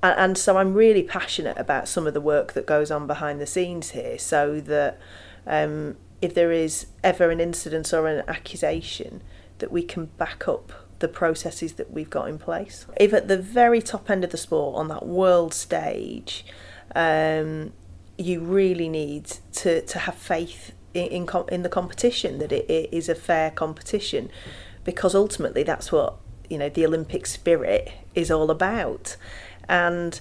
and 0.03 0.37
so 0.37 0.57
I'm 0.57 0.73
really 0.73 1.03
passionate 1.03 1.57
about 1.57 1.87
some 1.87 2.07
of 2.07 2.13
the 2.13 2.21
work 2.21 2.53
that 2.53 2.65
goes 2.65 2.91
on 2.91 3.07
behind 3.07 3.39
the 3.39 3.45
scenes 3.45 3.91
here, 3.91 4.17
so 4.17 4.59
that 4.61 4.99
um, 5.45 5.97
if 6.21 6.33
there 6.33 6.51
is 6.51 6.87
ever 7.03 7.29
an 7.29 7.39
incident 7.39 7.93
or 7.93 8.07
an 8.07 8.23
accusation, 8.27 9.21
that 9.59 9.71
we 9.71 9.83
can 9.83 10.05
back 10.17 10.47
up 10.47 10.71
the 10.99 11.07
processes 11.07 11.73
that 11.73 11.91
we've 11.91 12.09
got 12.09 12.27
in 12.27 12.37
place. 12.37 12.85
If 12.97 13.13
at 13.13 13.27
the 13.27 13.37
very 13.37 13.81
top 13.81 14.09
end 14.09 14.23
of 14.23 14.31
the 14.31 14.37
sport, 14.37 14.75
on 14.75 14.87
that 14.89 15.05
world 15.05 15.53
stage, 15.53 16.45
um, 16.95 17.73
you 18.17 18.39
really 18.39 18.89
need 18.89 19.25
to, 19.53 19.81
to 19.81 19.99
have 19.99 20.15
faith 20.15 20.73
in, 20.93 21.07
in, 21.07 21.29
in 21.49 21.63
the 21.63 21.69
competition, 21.69 22.37
that 22.39 22.51
it, 22.51 22.69
it 22.69 22.89
is 22.91 23.09
a 23.09 23.15
fair 23.15 23.51
competition, 23.51 24.29
because 24.83 25.15
ultimately 25.15 25.63
that's 25.63 25.91
what 25.91 26.15
you 26.49 26.57
know 26.57 26.69
the 26.69 26.85
Olympic 26.85 27.25
spirit 27.25 27.91
is 28.13 28.29
all 28.29 28.51
about 28.51 29.15
and 29.67 30.19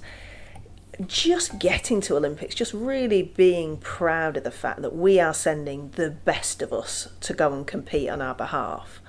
just 1.06 1.59
getting 1.59 2.00
to 2.02 2.16
Olympics, 2.16 2.54
just 2.54 2.75
really 2.75 3.23
being 3.23 3.78
proud 3.78 4.37
of 4.37 4.44
the 4.44 4.50
fact 4.50 4.82
that 4.82 4.94
we 4.94 5.18
are 5.18 5.32
sending 5.32 5.90
the 5.90 6.11
best 6.11 6.62
of 6.62 6.73
us 6.73 7.09
to 7.20 7.32
go 7.32 7.52
and 7.52 7.66
compete 7.66 8.09
on 8.11 8.20
our 8.20 8.35
behalf. 8.35 9.00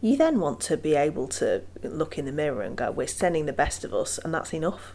You 0.00 0.16
then 0.16 0.40
want 0.40 0.60
to 0.60 0.76
be 0.76 0.94
able 0.94 1.28
to 1.28 1.62
look 1.82 2.16
in 2.16 2.24
the 2.24 2.32
mirror 2.32 2.62
and 2.62 2.76
go, 2.76 2.90
"We're 2.90 3.06
sending 3.06 3.46
the 3.46 3.52
best 3.52 3.84
of 3.84 3.92
us, 3.92 4.18
and 4.18 4.32
that's 4.32 4.52
enough." 4.52 4.94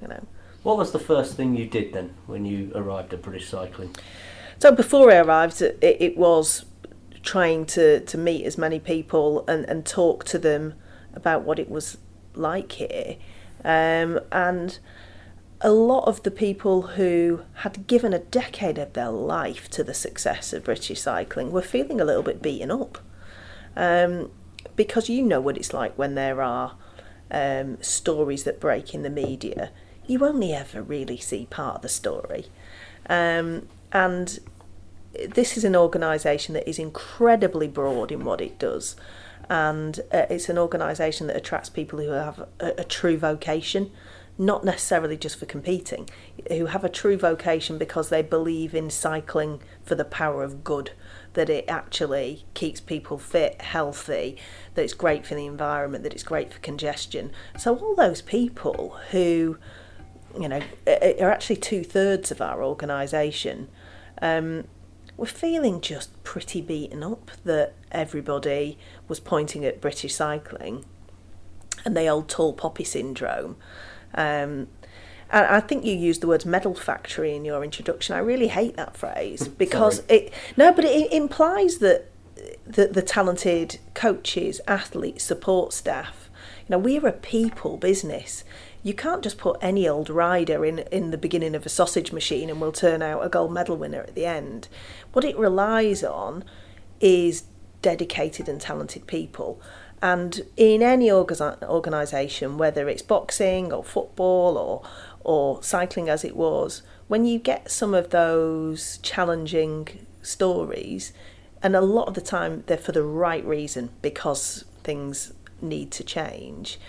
You 0.00 0.08
know. 0.08 0.26
What 0.62 0.76
was 0.76 0.92
the 0.92 0.98
first 0.98 1.34
thing 1.34 1.56
you 1.56 1.66
did 1.66 1.92
then 1.92 2.14
when 2.26 2.44
you 2.44 2.70
arrived 2.74 3.12
at 3.12 3.22
British 3.22 3.48
Cycling? 3.48 3.96
So 4.58 4.70
before 4.70 5.10
I 5.10 5.16
arrived, 5.16 5.60
it, 5.60 5.78
it 5.82 6.16
was 6.16 6.66
trying 7.22 7.66
to, 7.66 8.00
to 8.00 8.18
meet 8.18 8.44
as 8.44 8.58
many 8.58 8.78
people 8.78 9.44
and, 9.48 9.64
and 9.68 9.84
talk 9.84 10.24
to 10.24 10.38
them 10.38 10.74
about 11.14 11.42
what 11.42 11.58
it 11.58 11.68
was 11.68 11.98
like 12.34 12.72
here. 12.72 13.16
Um, 13.64 14.20
and 14.30 14.78
a 15.60 15.70
lot 15.70 16.04
of 16.04 16.22
the 16.24 16.30
people 16.30 16.82
who 16.82 17.42
had 17.54 17.86
given 17.86 18.12
a 18.12 18.18
decade 18.18 18.78
of 18.78 18.92
their 18.94 19.10
life 19.10 19.70
to 19.70 19.84
the 19.84 19.94
success 19.94 20.52
of 20.52 20.64
British 20.64 21.00
cycling 21.00 21.52
were 21.52 21.62
feeling 21.62 22.00
a 22.00 22.04
little 22.04 22.22
bit 22.22 22.42
beaten 22.42 22.70
up. 22.70 22.98
Um, 23.76 24.30
because 24.74 25.08
you 25.08 25.22
know 25.22 25.40
what 25.40 25.56
it's 25.56 25.72
like 25.72 25.96
when 25.96 26.14
there 26.14 26.42
are 26.42 26.76
um, 27.30 27.80
stories 27.82 28.44
that 28.44 28.60
break 28.60 28.94
in 28.94 29.02
the 29.02 29.10
media. 29.10 29.70
You 30.06 30.24
only 30.24 30.52
ever 30.52 30.82
really 30.82 31.16
see 31.16 31.46
part 31.46 31.76
of 31.76 31.82
the 31.82 31.88
story. 31.88 32.46
Um, 33.08 33.68
and 33.92 34.38
this 35.28 35.56
is 35.56 35.64
an 35.64 35.76
organisation 35.76 36.54
that 36.54 36.68
is 36.68 36.78
incredibly 36.78 37.68
broad 37.68 38.10
in 38.10 38.24
what 38.24 38.40
it 38.40 38.58
does 38.58 38.96
and 39.48 40.00
uh, 40.12 40.26
it's 40.30 40.48
an 40.48 40.58
organisation 40.58 41.26
that 41.26 41.36
attracts 41.36 41.68
people 41.68 41.98
who 41.98 42.10
have 42.10 42.46
a, 42.60 42.72
a, 42.78 42.84
true 42.84 43.16
vocation, 43.16 43.90
not 44.38 44.64
necessarily 44.64 45.16
just 45.16 45.38
for 45.38 45.46
competing, 45.46 46.08
who 46.48 46.66
have 46.66 46.84
a 46.84 46.88
true 46.88 47.16
vocation 47.16 47.78
because 47.78 48.08
they 48.08 48.22
believe 48.22 48.74
in 48.74 48.90
cycling 48.90 49.60
for 49.82 49.94
the 49.94 50.04
power 50.04 50.42
of 50.42 50.64
good, 50.64 50.92
that 51.34 51.50
it 51.50 51.64
actually 51.68 52.44
keeps 52.54 52.80
people 52.80 53.18
fit, 53.18 53.60
healthy, 53.60 54.36
that 54.74 54.82
it's 54.82 54.94
great 54.94 55.26
for 55.26 55.34
the 55.34 55.46
environment, 55.46 56.04
that 56.04 56.12
it's 56.12 56.22
great 56.22 56.52
for 56.52 56.60
congestion. 56.60 57.30
So 57.58 57.76
all 57.76 57.94
those 57.94 58.22
people 58.22 58.98
who, 59.10 59.58
you 60.38 60.48
know, 60.48 60.62
are 60.86 61.30
actually 61.30 61.56
two 61.56 61.84
thirds 61.84 62.30
of 62.30 62.40
our 62.40 62.62
organisation. 62.62 63.68
Um, 64.20 64.64
we're 65.16 65.26
feeling 65.26 65.80
just 65.80 66.22
pretty 66.24 66.60
beaten 66.60 67.02
up 67.02 67.30
that 67.44 67.74
everybody 67.92 68.78
was 69.08 69.20
pointing 69.20 69.64
at 69.64 69.80
British 69.80 70.14
cycling 70.14 70.84
and 71.84 71.96
the 71.96 72.06
old 72.06 72.28
tall 72.28 72.52
poppy 72.52 72.84
syndrome. 72.84 73.56
Um, 74.14 74.68
and 75.30 75.46
I 75.46 75.60
think 75.60 75.84
you 75.84 75.94
used 75.94 76.20
the 76.20 76.26
words 76.26 76.44
medal 76.44 76.74
factory 76.74 77.34
in 77.34 77.44
your 77.44 77.64
introduction. 77.64 78.14
I 78.14 78.18
really 78.18 78.48
hate 78.48 78.76
that 78.76 78.96
phrase 78.96 79.48
because 79.64 80.02
it 80.08 80.32
no, 80.56 80.72
but 80.72 80.84
it 80.84 81.12
implies 81.12 81.78
that 81.78 82.08
the, 82.66 82.88
the 82.88 83.02
talented 83.02 83.78
coaches, 83.94 84.60
athletes, 84.66 85.24
support 85.24 85.72
staff, 85.72 86.30
you 86.60 86.72
know, 86.72 86.78
we're 86.78 87.06
a 87.06 87.12
people 87.12 87.76
business 87.76 88.44
you 88.82 88.94
can't 88.94 89.22
just 89.22 89.38
put 89.38 89.56
any 89.60 89.88
old 89.88 90.10
rider 90.10 90.64
in 90.64 90.80
in 90.90 91.10
the 91.10 91.18
beginning 91.18 91.54
of 91.54 91.64
a 91.64 91.68
sausage 91.68 92.12
machine 92.12 92.50
and 92.50 92.60
we'll 92.60 92.72
turn 92.72 93.02
out 93.02 93.24
a 93.24 93.28
gold 93.28 93.52
medal 93.52 93.76
winner 93.76 94.00
at 94.00 94.14
the 94.14 94.26
end. 94.26 94.68
What 95.12 95.24
it 95.24 95.38
relies 95.38 96.02
on 96.02 96.44
is 97.00 97.44
dedicated 97.82 98.48
and 98.48 98.60
talented 98.60 99.06
people. 99.06 99.60
And 100.00 100.40
in 100.56 100.82
any 100.82 101.12
organisation, 101.12 102.58
whether 102.58 102.88
it's 102.88 103.02
boxing 103.02 103.72
or 103.72 103.84
football 103.84 104.56
or 104.58 104.82
or 105.24 105.62
cycling 105.62 106.08
as 106.08 106.24
it 106.24 106.34
was, 106.34 106.82
when 107.06 107.24
you 107.24 107.38
get 107.38 107.70
some 107.70 107.94
of 107.94 108.10
those 108.10 108.98
challenging 109.02 110.04
stories, 110.20 111.12
and 111.62 111.76
a 111.76 111.80
lot 111.80 112.08
of 112.08 112.14
the 112.14 112.20
time 112.20 112.64
they're 112.66 112.76
for 112.76 112.90
the 112.90 113.04
right 113.04 113.44
reason 113.44 113.90
because 114.02 114.64
things 114.82 115.32
need 115.60 115.92
to 115.92 116.02
change. 116.02 116.80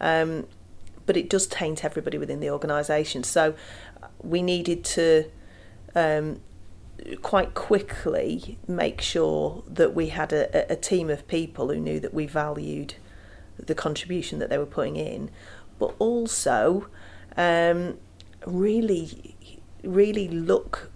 Um, 0.00 0.46
but 1.04 1.16
it 1.16 1.28
does 1.28 1.46
taint 1.46 1.84
everybody 1.84 2.16
within 2.16 2.40
the 2.40 2.48
organisation. 2.48 3.24
So 3.24 3.54
we 4.22 4.40
needed 4.40 4.84
to 4.84 5.24
um, 5.94 6.40
quite 7.22 7.54
quickly 7.54 8.58
make 8.66 9.00
sure 9.00 9.62
that 9.66 9.94
we 9.94 10.08
had 10.08 10.32
a, 10.32 10.72
a 10.72 10.76
team 10.76 11.10
of 11.10 11.26
people 11.26 11.68
who 11.68 11.80
knew 11.80 12.00
that 12.00 12.14
we 12.14 12.26
valued 12.26 12.94
the 13.58 13.74
contribution 13.74 14.38
that 14.38 14.50
they 14.50 14.58
were 14.58 14.66
putting 14.66 14.96
in, 14.96 15.30
but 15.78 15.94
also 15.98 16.88
um, 17.36 17.98
really, 18.46 19.36
really 19.82 20.28
look 20.28 20.90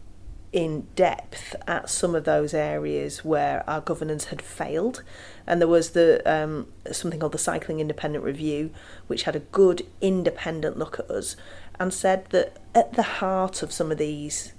in 0.52 0.86
depth 0.94 1.54
at 1.66 1.90
some 1.90 2.14
of 2.14 2.25
those 2.25 2.54
areas 2.54 3.25
where 3.25 3.68
our 3.68 3.80
governance 3.80 4.26
had 4.26 4.40
failed. 4.40 5.02
And 5.46 5.60
there 5.60 5.68
was 5.68 5.90
the 5.90 6.22
um, 6.25 6.72
something 6.90 7.20
called 7.20 7.32
the 7.32 7.38
Cycling 7.38 7.80
Independent 7.80 8.25
Review, 8.25 8.70
which 9.06 9.25
had 9.25 9.36
a 9.36 9.40
good 9.40 9.86
independent 10.00 10.78
look 10.78 10.98
at 10.98 11.10
us 11.10 11.36
and 11.78 11.92
said 11.92 12.26
that 12.30 12.56
at 12.75 12.94
the 12.94 13.02
heart 13.02 13.62
of 13.62 13.72
some 13.72 13.92
of 13.92 13.98
these 13.98 14.52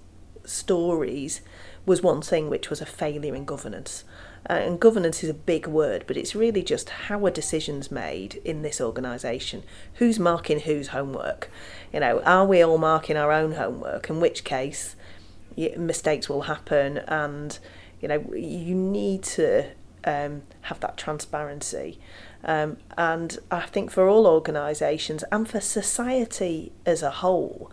stories 0.47 1.41
was 1.85 2.01
one 2.01 2.21
thing, 2.21 2.49
which 2.49 2.69
was 2.69 2.81
a 2.81 2.85
failure 2.85 3.33
in 3.33 3.45
governance. 3.45 4.03
Uh, 4.49 4.53
and 4.53 4.79
governance 4.79 5.23
is 5.23 5.29
a 5.29 5.33
big 5.33 5.67
word, 5.67 6.03
but 6.07 6.17
it's 6.17 6.35
really 6.35 6.63
just 6.63 6.89
how 6.89 7.25
are 7.25 7.31
decisions 7.31 7.91
made 7.91 8.35
in 8.45 8.61
this 8.61 8.79
organisation? 8.79 9.63
Who's 9.95 10.19
marking 10.19 10.61
whose 10.61 10.89
homework? 10.89 11.49
You 11.91 11.99
know, 11.99 12.21
are 12.21 12.45
we 12.45 12.61
all 12.61 12.77
marking 12.77 13.17
our 13.17 13.31
own 13.31 13.53
homework? 13.53 14.09
In 14.09 14.19
which 14.19 14.43
case, 14.43 14.95
mistakes 15.57 16.29
will 16.29 16.43
happen, 16.43 16.99
and 16.99 17.57
you 18.01 18.07
know, 18.07 18.23
you 18.33 18.75
need 18.75 19.23
to 19.23 19.71
um, 20.05 20.43
have 20.61 20.79
that 20.79 20.97
transparency. 20.97 21.99
Um, 22.43 22.77
and 22.97 23.37
I 23.51 23.61
think 23.61 23.91
for 23.91 24.07
all 24.07 24.27
organisations 24.27 25.23
and 25.31 25.49
for 25.49 25.59
society 25.59 26.71
as 26.85 27.01
a 27.03 27.11
whole, 27.11 27.71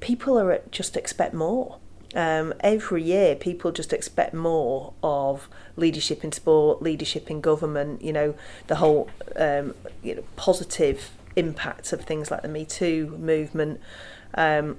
people 0.00 0.38
are 0.38 0.60
just 0.70 0.96
expect 0.96 1.34
more. 1.34 1.78
Um, 2.14 2.54
every 2.60 3.02
year, 3.02 3.36
people 3.36 3.70
just 3.70 3.92
expect 3.92 4.34
more 4.34 4.92
of 5.02 5.48
leadership 5.76 6.24
in 6.24 6.32
sport, 6.32 6.82
leadership 6.82 7.30
in 7.30 7.40
government. 7.40 8.02
You 8.02 8.12
know, 8.12 8.34
the 8.66 8.76
whole 8.76 9.08
um, 9.36 9.74
you 10.02 10.16
know 10.16 10.24
positive 10.36 11.10
impacts 11.36 11.92
of 11.92 12.02
things 12.02 12.30
like 12.30 12.42
the 12.42 12.48
Me 12.48 12.64
Too 12.64 13.16
movement. 13.18 13.80
Um, 14.34 14.78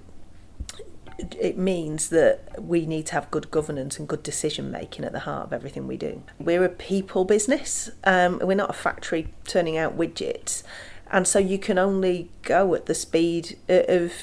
it 1.40 1.58
means 1.58 2.10
that 2.10 2.62
we 2.62 2.86
need 2.86 3.06
to 3.08 3.14
have 3.14 3.30
good 3.30 3.52
governance 3.52 4.00
and 4.00 4.08
good 4.08 4.24
decision 4.24 4.72
making 4.72 5.06
at 5.06 5.12
the 5.12 5.20
heart 5.20 5.46
of 5.46 5.54
everything 5.54 5.88
we 5.88 5.96
do. 5.96 6.24
We're 6.40 6.66
a 6.66 6.70
people 6.70 7.26
business. 7.26 7.92
Um, 8.04 8.40
we're 8.42 8.56
not 8.56 8.72
a 8.72 8.74
factory 8.74 9.32
turning 9.46 9.78
out 9.78 9.98
widgets, 9.98 10.64
and 11.12 11.28
so 11.28 11.40
you 11.40 11.60
can 11.60 11.78
only 11.78 12.30
go 12.42 12.74
at 12.74 12.88
the 12.88 12.96
speed 12.96 13.58
of 13.70 14.14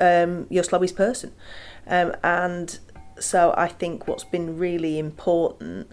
um, 0.00 0.46
your 0.50 0.64
slowest 0.64 0.96
person. 0.96 1.32
Um, 1.86 2.14
and 2.22 2.78
so 3.18 3.54
I 3.56 3.68
think 3.68 4.08
what's 4.08 4.24
been 4.24 4.58
really 4.58 4.98
important 4.98 5.90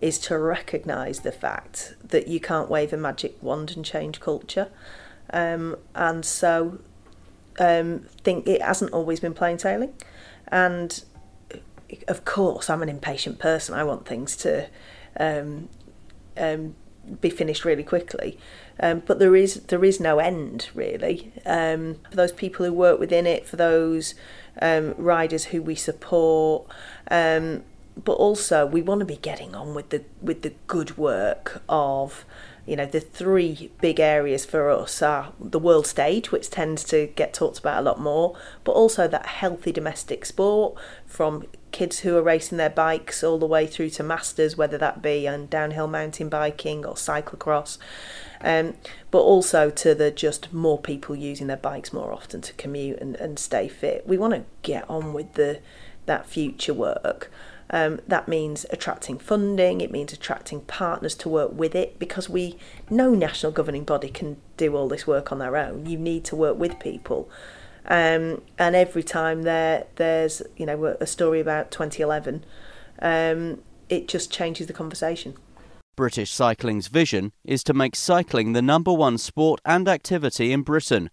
is 0.00 0.18
to 0.18 0.38
recognise 0.38 1.20
the 1.20 1.32
fact 1.32 1.94
that 2.02 2.26
you 2.28 2.40
can't 2.40 2.70
wave 2.70 2.92
a 2.92 2.96
magic 2.96 3.42
wand 3.42 3.72
and 3.76 3.84
change 3.84 4.20
culture. 4.20 4.68
Um, 5.32 5.76
and 5.94 6.24
so 6.24 6.78
um, 7.58 8.06
think 8.24 8.46
it 8.46 8.62
hasn't 8.62 8.92
always 8.92 9.20
been 9.20 9.34
plain 9.34 9.58
sailing. 9.58 9.92
And 10.48 11.02
of 12.08 12.24
course, 12.24 12.70
I'm 12.70 12.82
an 12.82 12.88
impatient 12.88 13.38
person. 13.38 13.74
I 13.74 13.84
want 13.84 14.06
things 14.06 14.36
to 14.36 14.68
um, 15.18 15.68
um, 16.36 16.74
be 17.20 17.30
finished 17.30 17.64
really 17.64 17.82
quickly. 17.82 18.38
Um, 18.78 19.02
but 19.06 19.18
there 19.18 19.36
is 19.36 19.54
there 19.68 19.84
is 19.84 20.00
no 20.00 20.18
end 20.18 20.70
really 20.74 21.32
um, 21.46 21.96
for 22.10 22.16
those 22.16 22.32
people 22.32 22.64
who 22.64 22.72
work 22.72 22.98
within 22.98 23.26
it, 23.26 23.46
for 23.46 23.56
those 23.56 24.14
um, 24.60 24.94
riders 24.96 25.46
who 25.46 25.62
we 25.62 25.74
support. 25.74 26.66
Um, 27.10 27.62
but 28.02 28.12
also, 28.12 28.64
we 28.64 28.82
want 28.82 29.00
to 29.00 29.04
be 29.04 29.16
getting 29.16 29.54
on 29.54 29.74
with 29.74 29.90
the 29.90 30.04
with 30.22 30.42
the 30.42 30.54
good 30.66 30.96
work 30.96 31.62
of 31.68 32.24
you 32.66 32.76
know 32.76 32.86
the 32.86 33.00
three 33.00 33.70
big 33.80 33.98
areas 33.98 34.44
for 34.44 34.70
us 34.70 35.02
are 35.02 35.32
the 35.40 35.58
world 35.58 35.86
stage 35.86 36.30
which 36.30 36.50
tends 36.50 36.84
to 36.84 37.06
get 37.16 37.32
talked 37.32 37.58
about 37.58 37.80
a 37.80 37.82
lot 37.82 38.00
more 38.00 38.36
but 38.64 38.72
also 38.72 39.08
that 39.08 39.26
healthy 39.26 39.72
domestic 39.72 40.24
sport 40.24 40.74
from 41.06 41.44
kids 41.72 42.00
who 42.00 42.16
are 42.16 42.22
racing 42.22 42.58
their 42.58 42.70
bikes 42.70 43.22
all 43.22 43.38
the 43.38 43.46
way 43.46 43.66
through 43.66 43.90
to 43.90 44.02
masters 44.02 44.56
whether 44.56 44.76
that 44.78 45.00
be 45.00 45.26
on 45.26 45.46
downhill 45.46 45.86
mountain 45.86 46.28
biking 46.28 46.84
or 46.84 46.94
cyclocross 46.94 47.78
um, 48.42 48.74
but 49.10 49.20
also 49.20 49.70
to 49.70 49.94
the 49.94 50.10
just 50.10 50.52
more 50.52 50.78
people 50.78 51.14
using 51.14 51.46
their 51.46 51.56
bikes 51.56 51.92
more 51.92 52.12
often 52.12 52.40
to 52.40 52.52
commute 52.54 52.98
and, 52.98 53.16
and 53.16 53.38
stay 53.38 53.68
fit. 53.68 54.06
We 54.06 54.18
want 54.18 54.34
to 54.34 54.44
get 54.62 54.88
on 54.88 55.12
with 55.12 55.34
the 55.34 55.60
that 56.06 56.26
future 56.26 56.74
work. 56.74 57.30
Um, 57.72 58.00
that 58.08 58.26
means 58.26 58.66
attracting 58.70 59.18
funding, 59.18 59.80
it 59.80 59.92
means 59.92 60.12
attracting 60.12 60.62
partners 60.62 61.14
to 61.16 61.28
work 61.28 61.52
with 61.52 61.74
it 61.76 61.98
because 62.00 62.28
we 62.28 62.58
no 62.90 63.14
national 63.14 63.52
governing 63.52 63.84
body 63.84 64.08
can 64.08 64.38
do 64.56 64.76
all 64.76 64.88
this 64.88 65.06
work 65.06 65.30
on 65.30 65.38
their 65.38 65.56
own. 65.56 65.86
You 65.86 65.96
need 65.96 66.24
to 66.26 66.36
work 66.36 66.58
with 66.58 66.80
people. 66.80 67.30
Um, 67.86 68.42
and 68.58 68.74
every 68.76 69.02
time 69.02 69.42
there 69.42 69.86
there's 69.96 70.42
you 70.56 70.66
know 70.66 70.96
a 71.00 71.06
story 71.06 71.40
about 71.40 71.70
2011, 71.70 72.44
um, 73.00 73.62
it 73.88 74.08
just 74.08 74.32
changes 74.32 74.66
the 74.66 74.72
conversation. 74.72 75.34
British 75.96 76.30
Cycling's 76.30 76.88
vision 76.88 77.32
is 77.44 77.62
to 77.64 77.74
make 77.74 77.94
cycling 77.94 78.52
the 78.52 78.62
number 78.62 78.92
one 78.92 79.18
sport 79.18 79.60
and 79.64 79.86
activity 79.86 80.52
in 80.52 80.62
Britain, 80.62 81.10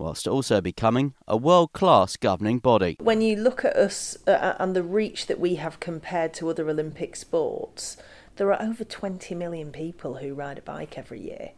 whilst 0.00 0.26
also 0.26 0.60
becoming 0.60 1.14
a 1.28 1.36
world 1.36 1.72
class 1.72 2.16
governing 2.16 2.58
body. 2.58 2.96
When 3.00 3.20
you 3.20 3.36
look 3.36 3.64
at 3.64 3.76
us 3.76 4.16
uh, 4.26 4.54
and 4.58 4.74
the 4.74 4.82
reach 4.82 5.26
that 5.26 5.38
we 5.38 5.56
have 5.56 5.78
compared 5.78 6.34
to 6.34 6.48
other 6.48 6.68
Olympic 6.68 7.14
sports, 7.14 7.96
there 8.36 8.52
are 8.52 8.60
over 8.60 8.82
20 8.82 9.34
million 9.34 9.70
people 9.70 10.16
who 10.16 10.34
ride 10.34 10.58
a 10.58 10.62
bike 10.62 10.96
every 10.96 11.20
year. 11.20 11.50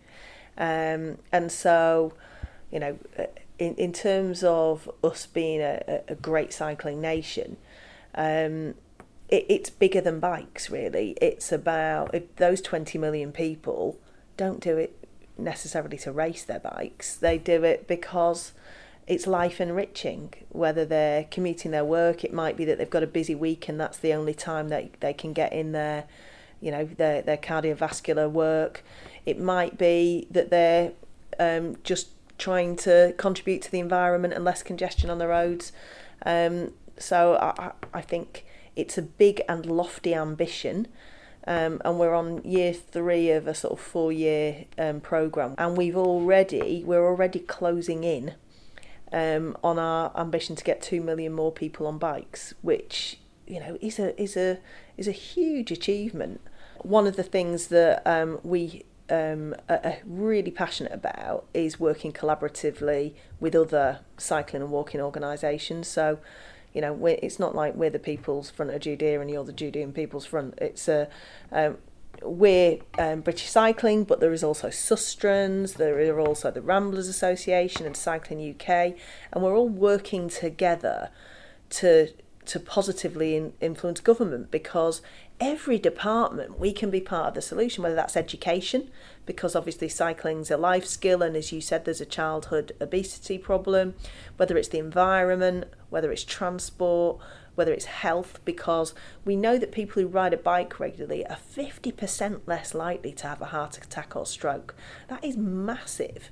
Um, 0.59 1.19
and 1.31 1.51
so, 1.51 2.15
you 2.71 2.81
know, 2.81 2.99
uh, 3.19 3.27
in, 3.59 3.75
in 3.77 3.93
terms 3.93 4.43
of 4.43 4.91
us 5.05 5.27
being 5.27 5.61
a, 5.61 6.03
a 6.09 6.15
great 6.17 6.53
cycling 6.53 7.01
nation, 7.01 7.57
um, 8.15 8.75
it, 9.29 9.47
it's 9.49 9.71
bigger 9.71 10.01
than 10.01 10.19
bikes, 10.21 10.69
really. 10.69 11.17
It's 11.21 11.53
about 11.53 12.15
if 12.15 12.35
those 12.37 12.61
20 12.61 12.99
million 12.99 13.33
people 13.33 13.99
don't 14.37 14.61
do 14.61 14.77
it 14.77 15.02
necessarily 15.39 15.99
to 15.99 16.13
race 16.13 16.45
their 16.45 16.61
bikes, 16.61 17.17
they 17.17 17.39
do 17.39 17.65
it 17.65 17.89
because 17.89 18.53
it's 19.07 19.27
life 19.27 19.61
enriching. 19.61 20.33
Whether 20.51 20.85
they're 20.85 21.25
commuting 21.25 21.71
their 21.71 21.85
work, 21.85 22.25
it 22.25 22.33
might 22.33 22.57
be 22.57 22.65
that 22.65 22.79
they've 22.79 22.89
got 22.89 23.03
a 23.03 23.09
busy 23.09 23.35
week 23.35 23.69
and 23.69 23.81
that's 23.81 23.99
the 23.99 24.13
only 24.13 24.35
time 24.35 24.69
that 24.69 25.01
they 25.01 25.13
can 25.13 25.33
get 25.33 25.53
in 25.53 25.73
their, 25.73 26.05
you 26.61 26.71
know, 26.71 26.85
their, 26.85 27.23
their 27.23 27.37
cardiovascular 27.37 28.31
work. 28.31 28.85
It 29.27 29.39
might 29.41 29.79
be 29.79 30.27
that 30.31 30.51
they're 30.51 30.93
um, 31.39 31.77
just 31.85 32.09
trying 32.39 32.77
to 32.77 33.15
contribute 33.19 33.63
to 33.63 33.71
the 33.71 33.81
environment 33.81 34.35
and 34.35 34.45
less 34.45 34.63
congestion 34.63 35.11
on 35.11 35.19
the 35.19 35.29
roads. 35.29 35.73
Um, 36.25 36.73
so 36.99 37.37
I, 37.37 37.73
I 37.93 38.01
think 38.01 38.45
it's 38.77 38.97
a 38.97 39.03
big 39.03 39.43
and 39.49 39.67
lofty 39.67 40.15
ambition. 40.15 40.89
Um, 41.47 41.83
and 41.85 41.99
we're 41.99 42.15
on 42.15 42.43
year 42.45 42.73
three 42.73 43.31
of 43.31 43.47
a 43.47 43.55
sort 43.55 43.73
of 43.73 43.81
four 43.81 44.13
year 44.13 44.67
um, 44.79 45.01
program. 45.01 45.55
And 45.59 45.77
we've 45.77 45.97
already 45.97 46.85
we're 46.85 47.05
already 47.05 47.41
closing 47.41 48.05
in 48.05 48.35
um, 49.13 49.57
on 49.63 49.79
our 49.79 50.13
ambition 50.17 50.57
to 50.57 50.65
get 50.65 50.81
2 50.81 51.01
million 51.01 51.33
more 51.33 51.53
people 51.53 51.87
on 51.87 51.99
bikes 51.99 52.55
which 52.63 53.19
you 53.47 53.61
know 53.61 53.77
is 53.81 53.99
a 53.99 54.21
is 54.21 54.37
a 54.37 54.59
is 54.97 55.09
a 55.09 55.13
huge 55.13 55.71
achievement. 55.71 56.41
One 56.83 57.07
of 57.07 57.17
the 57.17 57.23
things 57.23 57.69
that 57.69 58.03
um, 58.07 58.41
we 58.43 58.85
um, 59.11 59.55
are 59.69 59.99
really 60.05 60.51
passionate 60.51 60.93
about 60.93 61.47
is 61.53 61.79
working 61.79 62.13
collaboratively 62.13 63.15
with 63.41 63.55
other 63.55 64.01
cycling 64.17 64.63
and 64.63 64.71
walking 64.71 65.01
organisations. 65.01 65.87
So 65.89 66.19
you 66.73 66.81
know, 66.81 67.07
it's 67.07 67.39
not 67.39 67.55
like 67.55 67.75
we're 67.75 67.91
the 67.91 67.99
People's 67.99 68.51
Front 68.51 68.73
of 68.73 68.81
Judea 68.81 69.21
and 69.21 69.31
you're 69.31 69.45
the 69.45 69.53
Judean 69.53 69.93
People's 69.93 70.27
Front. 70.27 70.55
It's 70.59 70.89
a 70.89 71.09
um, 71.51 71.79
we're 72.23 72.79
um, 72.99 73.21
British 73.21 73.51
Cycling, 73.51 74.05
but 74.05 74.21
there 74.21 74.33
is 74.33 74.45
also 74.45 74.69
Sustrans, 74.69 75.75
there 75.75 75.99
are 76.15 76.21
also 76.21 76.51
the 76.51 76.63
Ramblers 76.63 77.09
Association 77.09 77.87
and 77.87 77.97
Cycling 77.97 78.39
UK, 78.55 78.95
and 79.33 79.43
we're 79.43 79.57
all 79.57 79.69
working 79.69 80.29
together 80.29 81.11
to 81.71 82.09
to 82.45 82.59
positively 82.59 83.37
in, 83.37 83.53
influence 83.61 84.01
government 84.01 84.51
because 84.51 85.01
every 85.39 85.79
department 85.79 86.59
we 86.59 86.73
can 86.73 86.91
be 86.91 87.01
part 87.01 87.29
of 87.29 87.35
the 87.35 87.43
solution 87.43 87.85
whether 87.85 87.95
that's 87.95 88.17
education 88.17 88.91
because 89.27 89.55
obviously 89.55 89.89
cycling's 89.89 90.51
a 90.51 90.57
life 90.57 90.85
skill 90.85 91.23
and 91.23 91.37
as 91.37 91.53
you 91.53 91.61
said 91.61 91.85
there's 91.85 92.01
a 92.01 92.07
childhood 92.07 92.73
obesity 92.81 93.39
problem 93.39 93.95
whether 94.39 94.57
it's 94.57 94.69
the 94.69 94.79
environment 94.79 95.65
whether 95.93 96.11
it's 96.11 96.25
transport 96.25 97.19
whether 97.55 97.73
it's 97.73 97.85
health 97.85 98.41
because 98.47 98.95
we 99.27 99.37
know 99.37 99.59
that 99.59 99.71
people 99.71 100.01
who 100.01 100.09
ride 100.09 100.33
a 100.33 100.39
bike 100.39 100.81
regularly 100.81 101.25
are 101.27 101.37
50% 101.37 102.41
less 102.47 102.75
likely 102.75 103.13
to 103.13 103.27
have 103.27 103.43
a 103.43 103.47
heart 103.47 103.77
attack 103.77 104.17
or 104.17 104.25
stroke 104.25 104.75
that 105.09 105.23
is 105.23 105.37
massive 105.37 106.31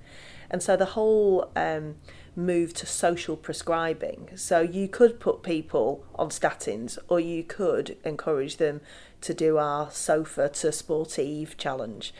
and 0.50 0.62
so 0.62 0.76
the 0.76 0.86
whole 0.86 1.50
um, 1.54 1.96
move 2.34 2.74
to 2.74 2.86
social 2.86 3.36
prescribing. 3.36 4.30
So 4.34 4.60
you 4.60 4.88
could 4.88 5.20
put 5.20 5.42
people 5.42 6.04
on 6.14 6.30
statins, 6.30 6.98
or 7.08 7.20
you 7.20 7.44
could 7.44 7.96
encourage 8.04 8.56
them 8.56 8.80
to 9.20 9.34
do 9.34 9.58
our 9.58 9.90
sofa 9.90 10.48
to 10.48 10.72
sportive 10.72 11.56
challenge. 11.56 12.12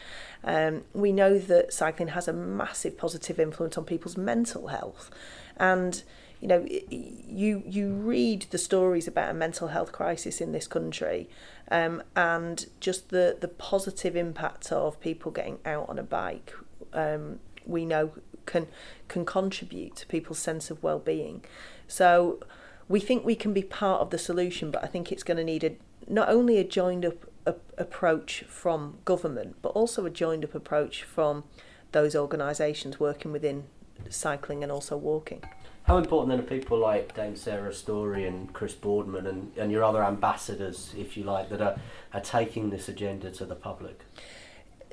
Um, 0.45 0.85
we 0.93 1.13
know 1.13 1.39
that 1.39 1.73
cycling 1.73 2.09
has 2.09 2.29
a 2.29 2.33
massive 2.33 2.97
positive 2.97 3.41
influence 3.41 3.77
on 3.77 3.85
people's 3.85 4.17
mental 4.17 4.69
health, 4.69 5.11
and 5.57 6.03
you 6.41 6.49
know, 6.49 6.67
you 6.91 7.63
you 7.67 7.93
read 7.93 8.47
the 8.51 8.59
stories 8.59 9.07
about 9.07 9.31
a 9.31 9.35
mental 9.35 9.69
health 9.69 9.93
crisis 9.93 10.41
in 10.41 10.53
this 10.53 10.67
country, 10.67 11.29
um, 11.71 12.03
and 12.17 12.67
just 12.81 13.11
the 13.11 13.37
the 13.39 13.49
positive 13.49 14.17
impact 14.17 14.73
of 14.73 14.99
people 15.01 15.31
getting 15.31 15.59
out 15.67 15.89
on 15.89 15.99
a 15.99 16.03
bike. 16.03 16.55
Um, 16.95 17.41
we 17.67 17.85
know 17.85 18.13
can 18.47 18.69
can 19.09 19.27
contribute 19.27 19.97
to 19.97 20.07
people's 20.07 20.39
sense 20.39 20.71
of 20.71 20.83
well-being. 20.83 21.45
So 21.87 22.41
we 22.89 23.01
think 23.01 23.25
we 23.25 23.37
can 23.37 23.53
be 23.53 23.63
part 23.63 24.01
of 24.01 24.11
the 24.11 24.19
solution, 24.19 24.71
but 24.71 24.83
I 24.83 24.87
think 24.87 25.13
it's 25.13 25.23
going 25.23 25.37
to 25.37 25.45
need 25.45 25.63
a 25.63 25.77
not 26.09 26.31
only 26.31 26.57
a 26.57 26.65
joined 26.65 27.05
up 27.05 27.31
a, 27.47 27.55
approach 27.77 28.45
from 28.49 28.99
government, 29.05 29.57
but 29.61 29.71
also 29.71 30.07
a 30.07 30.11
joined 30.11 30.45
up 30.45 30.55
approach 30.55 31.03
from 31.03 31.45
those 31.93 32.17
organisations 32.17 32.99
working 32.99 33.31
within 33.31 33.65
cycling 34.09 34.63
and 34.63 34.73
also 34.73 34.97
walking. 34.97 35.43
How 35.91 35.97
important 35.97 36.29
then 36.31 36.39
are 36.39 36.49
people 36.49 36.79
like 36.79 37.17
Dame 37.17 37.35
Sarah 37.35 37.75
Storey 37.75 38.25
and 38.25 38.53
Chris 38.53 38.75
Boardman 38.75 39.27
and, 39.27 39.51
and 39.57 39.73
your 39.73 39.83
other 39.83 40.05
ambassadors, 40.05 40.95
if 40.97 41.17
you 41.17 41.25
like, 41.25 41.49
that 41.49 41.61
are, 41.61 41.81
are 42.15 42.21
taking 42.21 42.71
this 42.71 42.89
agenda 42.89 43.29
to 43.33 43.45
the 43.45 43.57
public? 43.57 44.05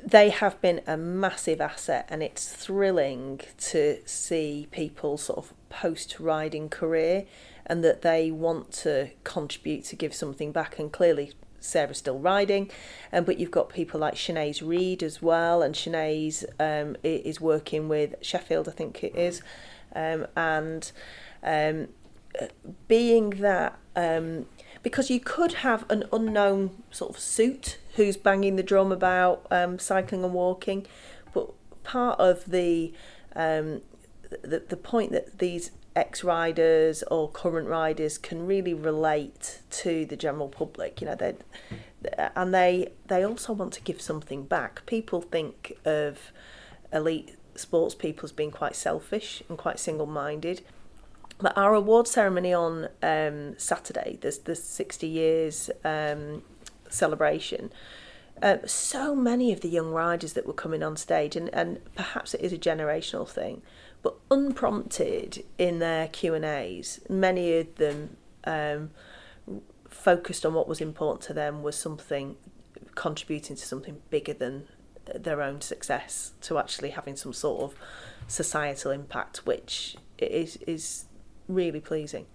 They 0.03 0.31
have 0.31 0.59
been 0.59 0.81
a 0.87 0.97
massive 0.97 1.61
asset, 1.61 2.07
and 2.09 2.23
it's 2.23 2.51
thrilling 2.51 3.41
to 3.59 3.99
see 4.07 4.69
people 4.71 5.19
sort 5.19 5.37
of 5.37 5.53
post 5.69 6.19
riding 6.19 6.67
career 6.67 7.25
and 7.67 7.83
that 7.83 8.01
they 8.01 8.31
want 8.31 8.71
to 8.71 9.11
contribute 9.23 9.83
to 9.85 9.95
give 9.95 10.15
something 10.15 10.51
back. 10.51 10.79
And 10.79 10.91
clearly, 10.91 11.33
Sarah's 11.67 11.97
still 11.97 12.19
riding, 12.19 12.69
um, 13.11 13.23
but 13.23 13.37
you've 13.37 13.51
got 13.51 13.69
people 13.69 13.99
like 13.99 14.15
Shanaze 14.15 14.65
Reade 14.65 15.03
as 15.03 15.21
well, 15.21 15.61
and 15.61 15.75
Shanaze 15.75 16.45
um, 16.59 16.95
is 17.03 17.41
working 17.41 17.87
with 17.89 18.15
Sheffield, 18.21 18.67
I 18.67 18.71
think 18.71 19.03
it 19.03 19.15
is, 19.15 19.41
um, 19.95 20.27
and 20.35 20.91
um, 21.43 21.89
being 22.87 23.31
that 23.31 23.77
um, 23.95 24.45
because 24.83 25.09
you 25.09 25.19
could 25.19 25.53
have 25.53 25.89
an 25.89 26.03
unknown 26.13 26.83
sort 26.91 27.11
of 27.11 27.19
suit 27.19 27.77
who's 27.95 28.15
banging 28.15 28.55
the 28.55 28.63
drum 28.63 28.91
about 28.91 29.45
um, 29.51 29.79
cycling 29.79 30.23
and 30.23 30.33
walking, 30.33 30.85
but 31.33 31.51
part 31.83 32.19
of 32.19 32.45
the 32.45 32.93
the, 34.41 34.61
the 34.67 34.77
point 34.77 35.11
that 35.11 35.39
these 35.39 35.71
ex 35.97 36.23
riders 36.23 37.03
or 37.09 37.29
current 37.29 37.67
riders 37.67 38.17
can 38.19 38.45
really 38.45 38.73
relate 38.73 39.61
to 39.71 40.05
the 40.05 40.15
general 40.15 40.47
public. 40.47 41.01
You 41.01 41.07
know, 41.07 41.15
they 41.15 41.35
and 42.35 42.53
they 42.53 42.93
they 43.07 43.23
also 43.23 43.51
want 43.51 43.73
to 43.73 43.81
give 43.81 43.99
something 43.99 44.43
back. 44.43 44.85
People 44.85 45.21
think 45.21 45.73
of 45.83 46.31
elite 46.93 47.35
sports 47.55 47.95
people 47.95 48.25
as 48.25 48.31
being 48.31 48.51
quite 48.51 48.75
selfish 48.75 49.41
and 49.49 49.57
quite 49.57 49.79
single 49.79 50.05
minded. 50.05 50.61
But 51.39 51.57
our 51.57 51.73
award 51.73 52.07
ceremony 52.07 52.53
on 52.53 52.89
um, 53.03 53.57
Saturday, 53.57 54.17
there's 54.21 54.39
the 54.39 54.55
60 54.55 55.07
years 55.07 55.69
um, 55.83 56.43
celebration. 56.89 57.71
Uh, 58.41 58.57
so 58.65 59.15
many 59.15 59.51
of 59.51 59.61
the 59.61 59.67
young 59.67 59.91
riders 59.91 60.33
that 60.33 60.45
were 60.45 60.53
coming 60.53 60.83
on 60.83 60.95
stage, 60.95 61.35
and, 61.35 61.49
and 61.53 61.79
perhaps 61.95 62.33
it 62.33 62.41
is 62.41 62.53
a 62.53 62.57
generational 62.57 63.27
thing, 63.27 63.61
but 64.01 64.15
unprompted 64.29 65.43
in 65.57 65.79
their 65.79 66.07
Q 66.07 66.33
and 66.33 66.45
A's, 66.45 66.99
many 67.09 67.57
of 67.57 67.75
them 67.75 68.17
um, 68.43 68.91
focused 69.89 70.45
on 70.45 70.53
what 70.53 70.67
was 70.67 70.81
important 70.81 71.21
to 71.23 71.33
them 71.33 71.63
was 71.63 71.75
something 71.75 72.35
contributing 72.95 73.55
to 73.55 73.65
something 73.65 74.01
bigger 74.09 74.33
than 74.33 74.67
their 75.15 75.41
own 75.41 75.61
success, 75.61 76.33
to 76.41 76.57
actually 76.57 76.89
having 76.91 77.15
some 77.15 77.33
sort 77.33 77.61
of 77.63 77.77
societal 78.27 78.91
impact, 78.91 79.45
which 79.45 79.95
is 80.17 80.57
is 80.67 81.05
really 81.47 81.79
pleasing. 81.79 82.25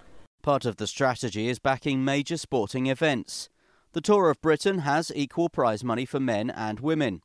Part 0.43 0.65
of 0.65 0.77
the 0.77 0.87
strategy 0.87 1.49
is 1.49 1.59
backing 1.59 2.05
major 2.05 2.37
sporting 2.37 2.87
events. 2.87 3.49
The 3.93 4.01
Tour 4.01 4.31
of 4.31 4.41
Britain 4.41 4.79
has 4.81 5.13
equal 5.15 5.49
prize 5.49 5.85
money 5.85 6.07
for 6.07 6.19
men 6.19 6.51
and 6.51 6.81
women. 6.81 7.23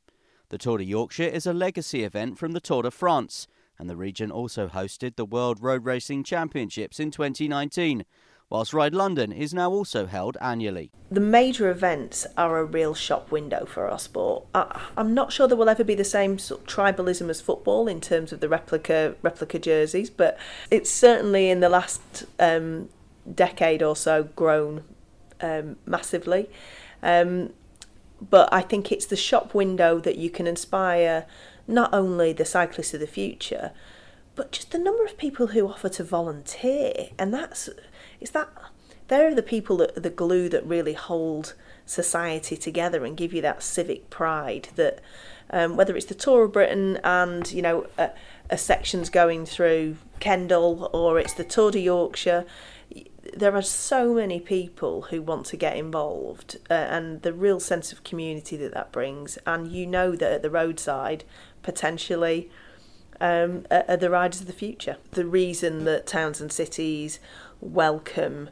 The 0.50 0.58
Tour 0.58 0.78
de 0.80 0.84
Yorkshire 0.84 1.24
is 1.24 1.46
a 1.46 1.54
legacy 1.54 2.04
event 2.04 2.38
from 2.38 2.52
the 2.52 2.60
Tour 2.60 2.84
de 2.84 2.92
France, 2.92 3.48
and 3.80 3.90
the 3.90 3.96
region 3.96 4.32
also 4.32 4.68
hosted 4.68 5.16
the 5.16 5.26
World 5.26 5.62
Road 5.62 5.86
Racing 5.86 6.24
Championships 6.24 7.00
in 7.00 7.12
2019, 7.12 8.06
whilst 8.50 8.74
Ride 8.74 8.94
London 8.94 9.32
is 9.32 9.54
now 9.54 9.70
also 9.70 10.06
held 10.06 10.38
annually. 10.40 10.92
The 11.12 11.20
major 11.20 11.70
events 11.70 12.26
are 12.38 12.58
a 12.58 12.66
real 12.66 12.94
shop 12.94 13.32
window 13.32 13.66
for 13.66 13.90
our 13.90 14.00
sport. 14.00 14.46
I, 14.56 14.82
am 14.98 15.14
not 15.14 15.32
sure 15.32 15.48
there 15.48 15.58
will 15.58 15.70
ever 15.70 15.84
be 15.84 15.96
the 15.96 16.04
same 16.04 16.40
sort 16.40 16.62
of 16.62 16.68
tribalism 16.68 17.30
as 17.30 17.42
football 17.42 17.88
in 17.88 18.02
terms 18.02 18.32
of 18.32 18.40
the 18.40 18.50
replica 18.50 19.16
replica 19.22 19.60
jerseys, 19.60 20.10
but 20.10 20.38
it's 20.72 20.90
certainly 20.90 21.50
in 21.50 21.60
the 21.60 21.70
last 21.70 22.26
um, 22.40 22.90
decade 23.34 23.84
or 23.84 23.96
so 23.96 24.24
grown 24.24 24.84
um, 25.42 25.78
massively. 25.86 26.50
Um, 27.04 27.54
but 28.22 28.52
I 28.52 28.62
think 28.62 28.92
it's 28.92 29.06
the 29.06 29.16
shop 29.16 29.54
window 29.54 30.00
that 30.00 30.18
you 30.18 30.30
can 30.30 30.48
inspire 30.48 31.26
not 31.68 31.94
only 31.94 32.34
the 32.34 32.46
cyclists 32.46 32.94
of 32.94 33.00
the 33.00 33.08
future, 33.08 33.72
but 34.36 34.52
just 34.52 34.72
the 34.72 34.78
number 34.78 35.04
of 35.04 35.18
people 35.18 35.48
who 35.48 35.68
offer 35.68 35.90
to 35.90 36.04
volunteer, 36.04 37.10
and 37.18 37.34
that's 37.34 37.70
it's 38.20 38.32
that 38.32 38.50
they're 39.08 39.36
the 39.36 39.44
people 39.44 39.78
that 39.78 40.02
the 40.02 40.10
glue 40.10 40.50
that 40.50 40.66
really 40.66 40.94
hold 40.94 41.54
society 41.86 42.58
together 42.58 43.06
and 43.06 43.18
give 43.18 43.34
you 43.34 43.42
that 43.42 43.64
civic 43.64 44.10
pride 44.10 44.70
that 44.76 45.00
um, 45.50 45.78
whether 45.78 45.96
it's 45.96 46.06
the 46.06 46.14
Tour 46.14 46.44
of 46.44 46.52
Britain 46.52 47.00
and 47.04 47.52
you 47.52 47.62
know 47.62 47.88
a, 47.98 48.12
a 48.50 48.58
section's 48.58 49.10
going 49.10 49.46
through 49.46 49.96
Kendal 50.20 50.90
or 50.94 51.18
it's 51.18 51.34
the 51.34 51.46
Tour 51.46 51.72
de 51.72 51.80
Yorkshire 51.80 52.46
there 53.36 53.56
are 53.56 53.62
so 53.62 54.14
many 54.14 54.40
people 54.40 55.04
who 55.04 55.22
want 55.22 55.46
to 55.48 55.58
get 55.58 55.76
involved 55.76 56.58
uh, 56.70 56.74
and 56.74 57.22
the 57.22 57.34
real 57.34 57.60
sense 57.60 57.92
of 57.92 58.04
community 58.04 58.56
that 58.58 58.74
that 58.74 58.92
brings. 58.92 59.38
And 59.46 59.72
you 59.72 59.86
know 59.86 60.16
that 60.16 60.32
at 60.32 60.42
the 60.42 60.50
roadside 60.50 61.24
potentially 61.62 62.50
um, 63.20 63.66
are 63.72 63.98
the 63.98 64.10
riders 64.10 64.42
of 64.42 64.48
the 64.48 64.54
future 64.54 64.98
the 65.12 65.26
reason 65.26 65.86
that 65.86 66.06
towns 66.06 66.40
and 66.40 66.52
cities 66.52 67.20
welcome 67.60 68.50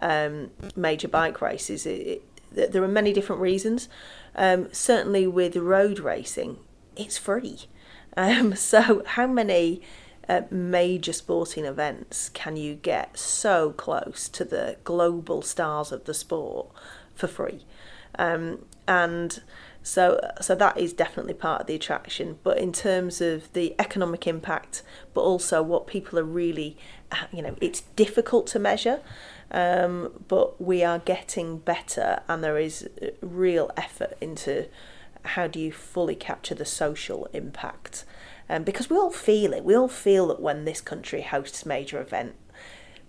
um, 0.00 0.50
major 0.74 1.08
bike 1.08 1.40
races. 1.40 1.86
It, 1.86 2.22
it, 2.54 2.72
there 2.72 2.82
are 2.82 2.88
many 2.88 3.12
different 3.12 3.40
reasons. 3.40 3.88
Um, 4.34 4.68
certainly, 4.72 5.26
with 5.26 5.56
road 5.56 5.98
racing, 5.98 6.58
it's 6.96 7.18
free. 7.18 7.60
Um, 8.18 8.56
so, 8.56 9.02
how 9.04 9.26
many 9.26 9.82
uh, 10.26 10.40
major 10.50 11.12
sporting 11.12 11.66
events 11.66 12.30
can 12.30 12.56
you 12.56 12.72
get 12.74 13.18
so 13.18 13.72
close 13.72 14.30
to 14.30 14.42
the 14.42 14.78
global 14.84 15.42
stars 15.42 15.92
of 15.92 16.04
the 16.06 16.14
sport 16.14 16.68
for 17.14 17.26
free? 17.26 17.66
Um, 18.18 18.64
and 18.88 19.42
so, 19.86 20.18
so 20.40 20.56
that 20.56 20.76
is 20.76 20.92
definitely 20.92 21.32
part 21.32 21.60
of 21.60 21.66
the 21.68 21.76
attraction. 21.76 22.40
But 22.42 22.58
in 22.58 22.72
terms 22.72 23.20
of 23.20 23.52
the 23.52 23.72
economic 23.78 24.26
impact, 24.26 24.82
but 25.14 25.20
also 25.20 25.62
what 25.62 25.86
people 25.86 26.18
are 26.18 26.24
really, 26.24 26.76
uh, 27.12 27.26
you 27.32 27.40
know, 27.40 27.54
it's 27.60 27.82
difficult 27.94 28.48
to 28.48 28.58
measure, 28.58 28.98
um, 29.52 30.24
but 30.26 30.60
we 30.60 30.82
are 30.82 30.98
getting 30.98 31.58
better, 31.58 32.20
and 32.28 32.42
there 32.42 32.58
is 32.58 32.88
real 33.20 33.70
effort 33.76 34.16
into 34.20 34.66
how 35.24 35.46
do 35.46 35.60
you 35.60 35.70
fully 35.70 36.16
capture 36.16 36.56
the 36.56 36.64
social 36.64 37.28
impact. 37.32 38.04
Um, 38.48 38.64
because 38.64 38.90
we 38.90 38.96
all 38.96 39.12
feel 39.12 39.52
it. 39.52 39.64
We 39.64 39.76
all 39.76 39.86
feel 39.86 40.26
that 40.28 40.42
when 40.42 40.64
this 40.64 40.80
country 40.80 41.22
hosts 41.22 41.64
major 41.64 42.00
event, 42.00 42.34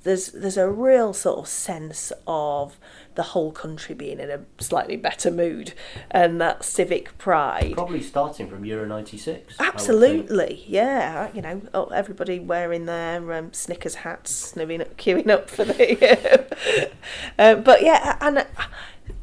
there's 0.04 0.28
there's 0.28 0.58
a 0.58 0.70
real 0.70 1.14
sort 1.14 1.40
of 1.40 1.48
sense 1.48 2.12
of 2.26 2.78
the 3.16 3.24
whole 3.24 3.52
country 3.52 3.96
being 3.96 4.20
in 4.20 4.30
a 4.30 4.40
slightly 4.60 4.96
better 4.96 5.32
mood 5.32 5.74
and 6.12 6.40
that 6.40 6.64
civic 6.64 7.18
pride. 7.18 7.74
Probably 7.74 8.02
starting 8.02 8.48
from 8.48 8.64
Euro 8.64 8.86
96. 8.86 9.56
Absolutely, 9.60 10.64
yeah. 10.68 11.30
You 11.34 11.42
know, 11.42 11.62
oh, 11.74 11.86
everybody 11.88 12.40
wearing 12.40 12.86
their 12.86 13.34
um, 13.34 13.52
Snickers 13.54 13.96
hats, 13.96 14.54
queuing 14.54 14.82
up, 14.82 14.98
queuing 14.98 15.30
up 15.30 15.50
for 15.50 15.66
the. 15.66 16.92
uh, 17.40 17.56
but 17.56 17.82
yeah, 17.82 18.18
and 18.22 18.38
uh, 18.38 18.46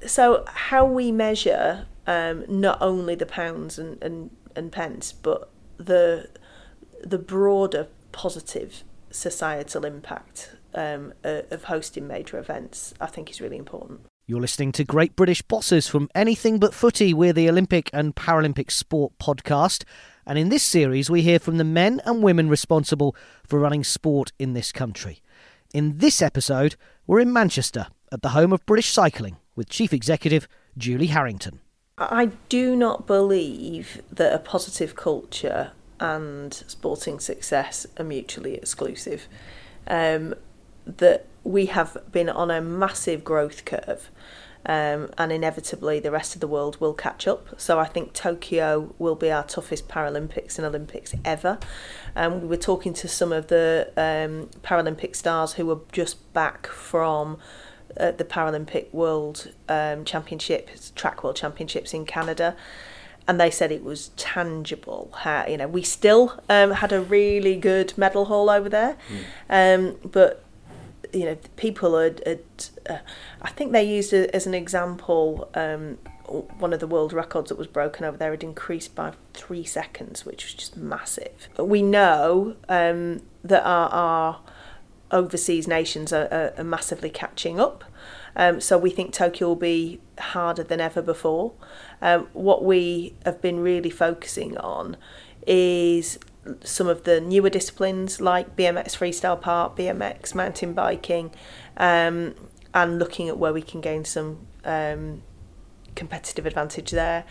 so 0.06 0.44
how 0.48 0.84
we 0.84 1.12
measure 1.12 1.86
um, 2.06 2.44
not 2.48 2.78
only 2.80 3.14
the 3.14 3.26
pounds 3.26 3.78
and, 3.78 4.02
and, 4.02 4.30
and 4.56 4.72
pence, 4.72 5.12
but 5.12 5.48
the 5.76 6.28
the 7.02 7.18
broader 7.18 7.86
positive 8.12 8.82
societal 9.10 9.84
impact 9.84 10.56
um, 10.74 11.12
uh, 11.24 11.42
of 11.50 11.64
hosting 11.64 12.06
major 12.06 12.38
events, 12.38 12.94
I 13.00 13.06
think 13.06 13.30
is 13.30 13.40
really 13.40 13.56
important. 13.56 14.00
You're 14.26 14.40
listening 14.40 14.72
to 14.72 14.84
Great 14.84 15.16
British 15.16 15.42
Bosses 15.42 15.86
from 15.86 16.08
Anything 16.14 16.58
But 16.58 16.72
Footy. 16.72 17.12
We're 17.12 17.34
the 17.34 17.48
Olympic 17.48 17.90
and 17.92 18.16
Paralympic 18.16 18.70
Sport 18.70 19.12
podcast. 19.18 19.84
And 20.26 20.38
in 20.38 20.48
this 20.48 20.62
series, 20.62 21.10
we 21.10 21.20
hear 21.20 21.38
from 21.38 21.58
the 21.58 21.64
men 21.64 22.00
and 22.06 22.22
women 22.22 22.48
responsible 22.48 23.14
for 23.46 23.58
running 23.58 23.84
sport 23.84 24.32
in 24.38 24.54
this 24.54 24.72
country. 24.72 25.20
In 25.74 25.98
this 25.98 26.22
episode, 26.22 26.76
we're 27.06 27.20
in 27.20 27.32
Manchester 27.32 27.88
at 28.10 28.22
the 28.22 28.30
home 28.30 28.52
of 28.52 28.64
British 28.64 28.90
cycling 28.90 29.36
with 29.54 29.68
Chief 29.68 29.92
Executive 29.92 30.48
Julie 30.78 31.08
Harrington. 31.08 31.60
I 31.98 32.30
do 32.48 32.74
not 32.74 33.06
believe 33.06 34.00
that 34.10 34.32
a 34.32 34.38
positive 34.38 34.96
culture 34.96 35.72
and 36.00 36.54
sporting 36.66 37.20
success 37.20 37.86
are 37.98 38.04
mutually 38.04 38.54
exclusive. 38.54 39.28
Um, 39.86 40.34
that 40.86 41.26
we 41.42 41.66
have 41.66 41.96
been 42.10 42.28
on 42.28 42.50
a 42.50 42.60
massive 42.60 43.24
growth 43.24 43.64
curve. 43.64 44.10
Um, 44.66 45.10
and 45.18 45.30
inevitably 45.30 46.00
the 46.00 46.10
rest 46.10 46.34
of 46.34 46.40
the 46.40 46.48
world 46.48 46.80
will 46.80 46.94
catch 46.94 47.28
up. 47.28 47.60
So 47.60 47.78
I 47.78 47.84
think 47.84 48.14
Tokyo 48.14 48.94
will 48.98 49.14
be 49.14 49.30
our 49.30 49.42
toughest 49.42 49.88
Paralympics 49.88 50.56
and 50.56 50.66
Olympics 50.66 51.14
ever. 51.22 51.58
Um, 52.16 52.40
we 52.40 52.48
were 52.48 52.56
talking 52.56 52.94
to 52.94 53.06
some 53.06 53.30
of 53.30 53.48
the 53.48 53.92
um, 53.98 54.48
Paralympic 54.62 55.16
stars 55.16 55.54
who 55.54 55.66
were 55.66 55.80
just 55.92 56.32
back 56.32 56.66
from 56.66 57.36
uh, 58.00 58.12
the 58.12 58.24
Paralympic 58.24 58.92
World 58.94 59.52
um, 59.68 60.04
Championships, 60.06 60.92
Track 60.96 61.22
World 61.22 61.36
Championships 61.36 61.92
in 61.92 62.06
Canada. 62.06 62.56
And 63.28 63.38
they 63.38 63.50
said 63.50 63.70
it 63.70 63.84
was 63.84 64.08
tangible. 64.16 65.10
How, 65.14 65.46
you 65.46 65.58
know, 65.58 65.68
we 65.68 65.82
still 65.82 66.40
um, 66.48 66.70
had 66.70 66.92
a 66.92 67.00
really 67.00 67.56
good 67.56 67.92
medal 67.98 68.26
haul 68.26 68.50
over 68.50 68.68
there, 68.68 68.96
um, 69.48 69.96
but 70.04 70.43
you 71.14 71.24
know, 71.26 71.36
people 71.56 71.98
had, 71.98 72.22
uh, 72.90 72.96
I 73.40 73.50
think 73.50 73.72
they 73.72 73.84
used 73.84 74.12
it 74.12 74.30
as 74.34 74.46
an 74.46 74.54
example. 74.54 75.48
Um, 75.54 75.98
one 76.26 76.72
of 76.72 76.80
the 76.80 76.86
world 76.86 77.12
records 77.12 77.50
that 77.50 77.58
was 77.58 77.66
broken 77.66 78.04
over 78.04 78.16
there 78.16 78.30
had 78.30 78.42
increased 78.42 78.94
by 78.94 79.12
three 79.34 79.64
seconds, 79.64 80.24
which 80.24 80.44
was 80.44 80.54
just 80.54 80.76
massive. 80.76 81.48
We 81.58 81.82
know 81.82 82.56
um, 82.68 83.22
that 83.44 83.62
our, 83.62 83.88
our 83.90 84.40
overseas 85.10 85.68
nations 85.68 86.12
are, 86.12 86.28
are, 86.32 86.54
are 86.56 86.64
massively 86.64 87.10
catching 87.10 87.60
up. 87.60 87.84
Um, 88.36 88.60
so 88.60 88.76
we 88.78 88.90
think 88.90 89.12
Tokyo 89.12 89.48
will 89.48 89.56
be 89.56 90.00
harder 90.18 90.64
than 90.64 90.80
ever 90.80 91.02
before. 91.02 91.52
Um, 92.02 92.28
what 92.32 92.64
we 92.64 93.14
have 93.24 93.40
been 93.40 93.60
really 93.60 93.90
focusing 93.90 94.56
on 94.56 94.96
is 95.46 96.18
some 96.62 96.88
of 96.88 97.04
the 97.04 97.20
newer 97.20 97.50
disciplines 97.50 98.20
like 98.20 98.56
BMX 98.56 98.96
freestyle 98.96 99.40
park, 99.40 99.76
BMX 99.76 100.34
mountain 100.34 100.72
biking, 100.72 101.30
um, 101.76 102.34
and 102.72 102.98
looking 102.98 103.28
at 103.28 103.38
where 103.38 103.52
we 103.52 103.62
can 103.62 103.80
gain 103.80 104.04
some 104.04 104.46
um, 104.64 105.22
competitive 105.94 106.46
advantage 106.46 106.90
there. 106.90 107.24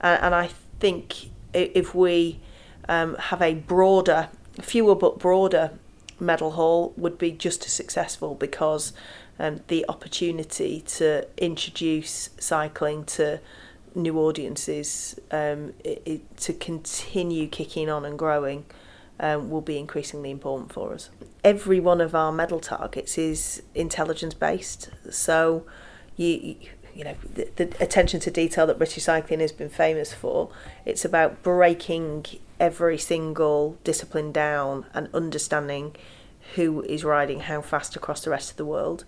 And, 0.00 0.22
and 0.22 0.34
I 0.34 0.50
think 0.78 1.30
if 1.52 1.94
we 1.94 2.40
um, 2.88 3.16
have 3.16 3.42
a 3.42 3.54
broader, 3.54 4.28
fewer 4.60 4.94
but 4.94 5.18
broader 5.18 5.72
medal 6.18 6.52
haul, 6.52 6.92
would 6.96 7.18
be 7.18 7.32
just 7.32 7.64
as 7.64 7.72
successful 7.72 8.34
because 8.34 8.92
um, 9.38 9.60
the 9.68 9.86
opportunity 9.88 10.82
to 10.82 11.26
introduce 11.38 12.30
cycling 12.38 13.04
to 13.04 13.40
new 13.94 14.18
audiences 14.18 15.18
um, 15.30 15.74
it, 15.84 16.02
it, 16.04 16.36
to 16.38 16.52
continue 16.52 17.46
kicking 17.48 17.88
on 17.90 18.04
and 18.04 18.18
growing 18.18 18.64
um, 19.18 19.50
will 19.50 19.60
be 19.60 19.78
increasingly 19.78 20.30
important 20.30 20.72
for 20.72 20.94
us. 20.94 21.10
Every 21.44 21.80
one 21.80 22.00
of 22.00 22.14
our 22.14 22.32
medal 22.32 22.60
targets 22.60 23.18
is 23.18 23.62
intelligence 23.74 24.34
based, 24.34 24.90
so 25.10 25.66
you 26.16 26.56
you 26.94 27.04
know 27.04 27.14
the, 27.34 27.48
the 27.56 27.82
attention 27.82 28.20
to 28.20 28.30
detail 28.30 28.66
that 28.66 28.78
British 28.78 29.04
cycling 29.04 29.40
has 29.40 29.52
been 29.52 29.68
famous 29.68 30.12
for. 30.12 30.50
It's 30.84 31.04
about 31.04 31.42
breaking 31.42 32.26
every 32.58 32.98
single 32.98 33.78
discipline 33.84 34.32
down 34.32 34.86
and 34.92 35.08
understanding 35.14 35.96
who 36.54 36.82
is 36.82 37.04
riding 37.04 37.40
how 37.40 37.60
fast 37.60 37.96
across 37.96 38.24
the 38.24 38.30
rest 38.30 38.50
of 38.50 38.56
the 38.56 38.64
world 38.64 39.04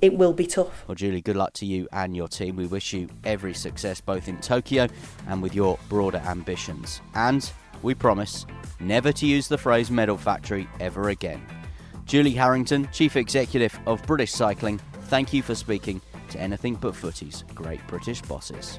it 0.00 0.14
will 0.14 0.32
be 0.32 0.46
tough. 0.46 0.86
Well, 0.86 0.94
Julie, 0.94 1.20
good 1.20 1.36
luck 1.36 1.52
to 1.54 1.66
you 1.66 1.88
and 1.92 2.16
your 2.16 2.28
team. 2.28 2.56
We 2.56 2.66
wish 2.66 2.92
you 2.92 3.08
every 3.24 3.54
success 3.54 4.00
both 4.00 4.28
in 4.28 4.38
Tokyo 4.40 4.88
and 5.26 5.42
with 5.42 5.54
your 5.54 5.78
broader 5.88 6.22
ambitions. 6.26 7.00
And 7.14 7.50
we 7.82 7.94
promise 7.94 8.46
never 8.80 9.12
to 9.12 9.26
use 9.26 9.48
the 9.48 9.58
phrase 9.58 9.90
medal 9.90 10.16
factory 10.16 10.68
ever 10.80 11.08
again. 11.08 11.44
Julie 12.04 12.32
Harrington, 12.32 12.88
Chief 12.92 13.16
Executive 13.16 13.78
of 13.86 14.02
British 14.06 14.32
Cycling, 14.32 14.80
thank 15.04 15.32
you 15.32 15.42
for 15.42 15.54
speaking 15.54 16.00
to 16.30 16.40
Anything 16.40 16.74
But 16.74 16.96
Footy's 16.96 17.44
great 17.54 17.86
British 17.86 18.22
bosses. 18.22 18.78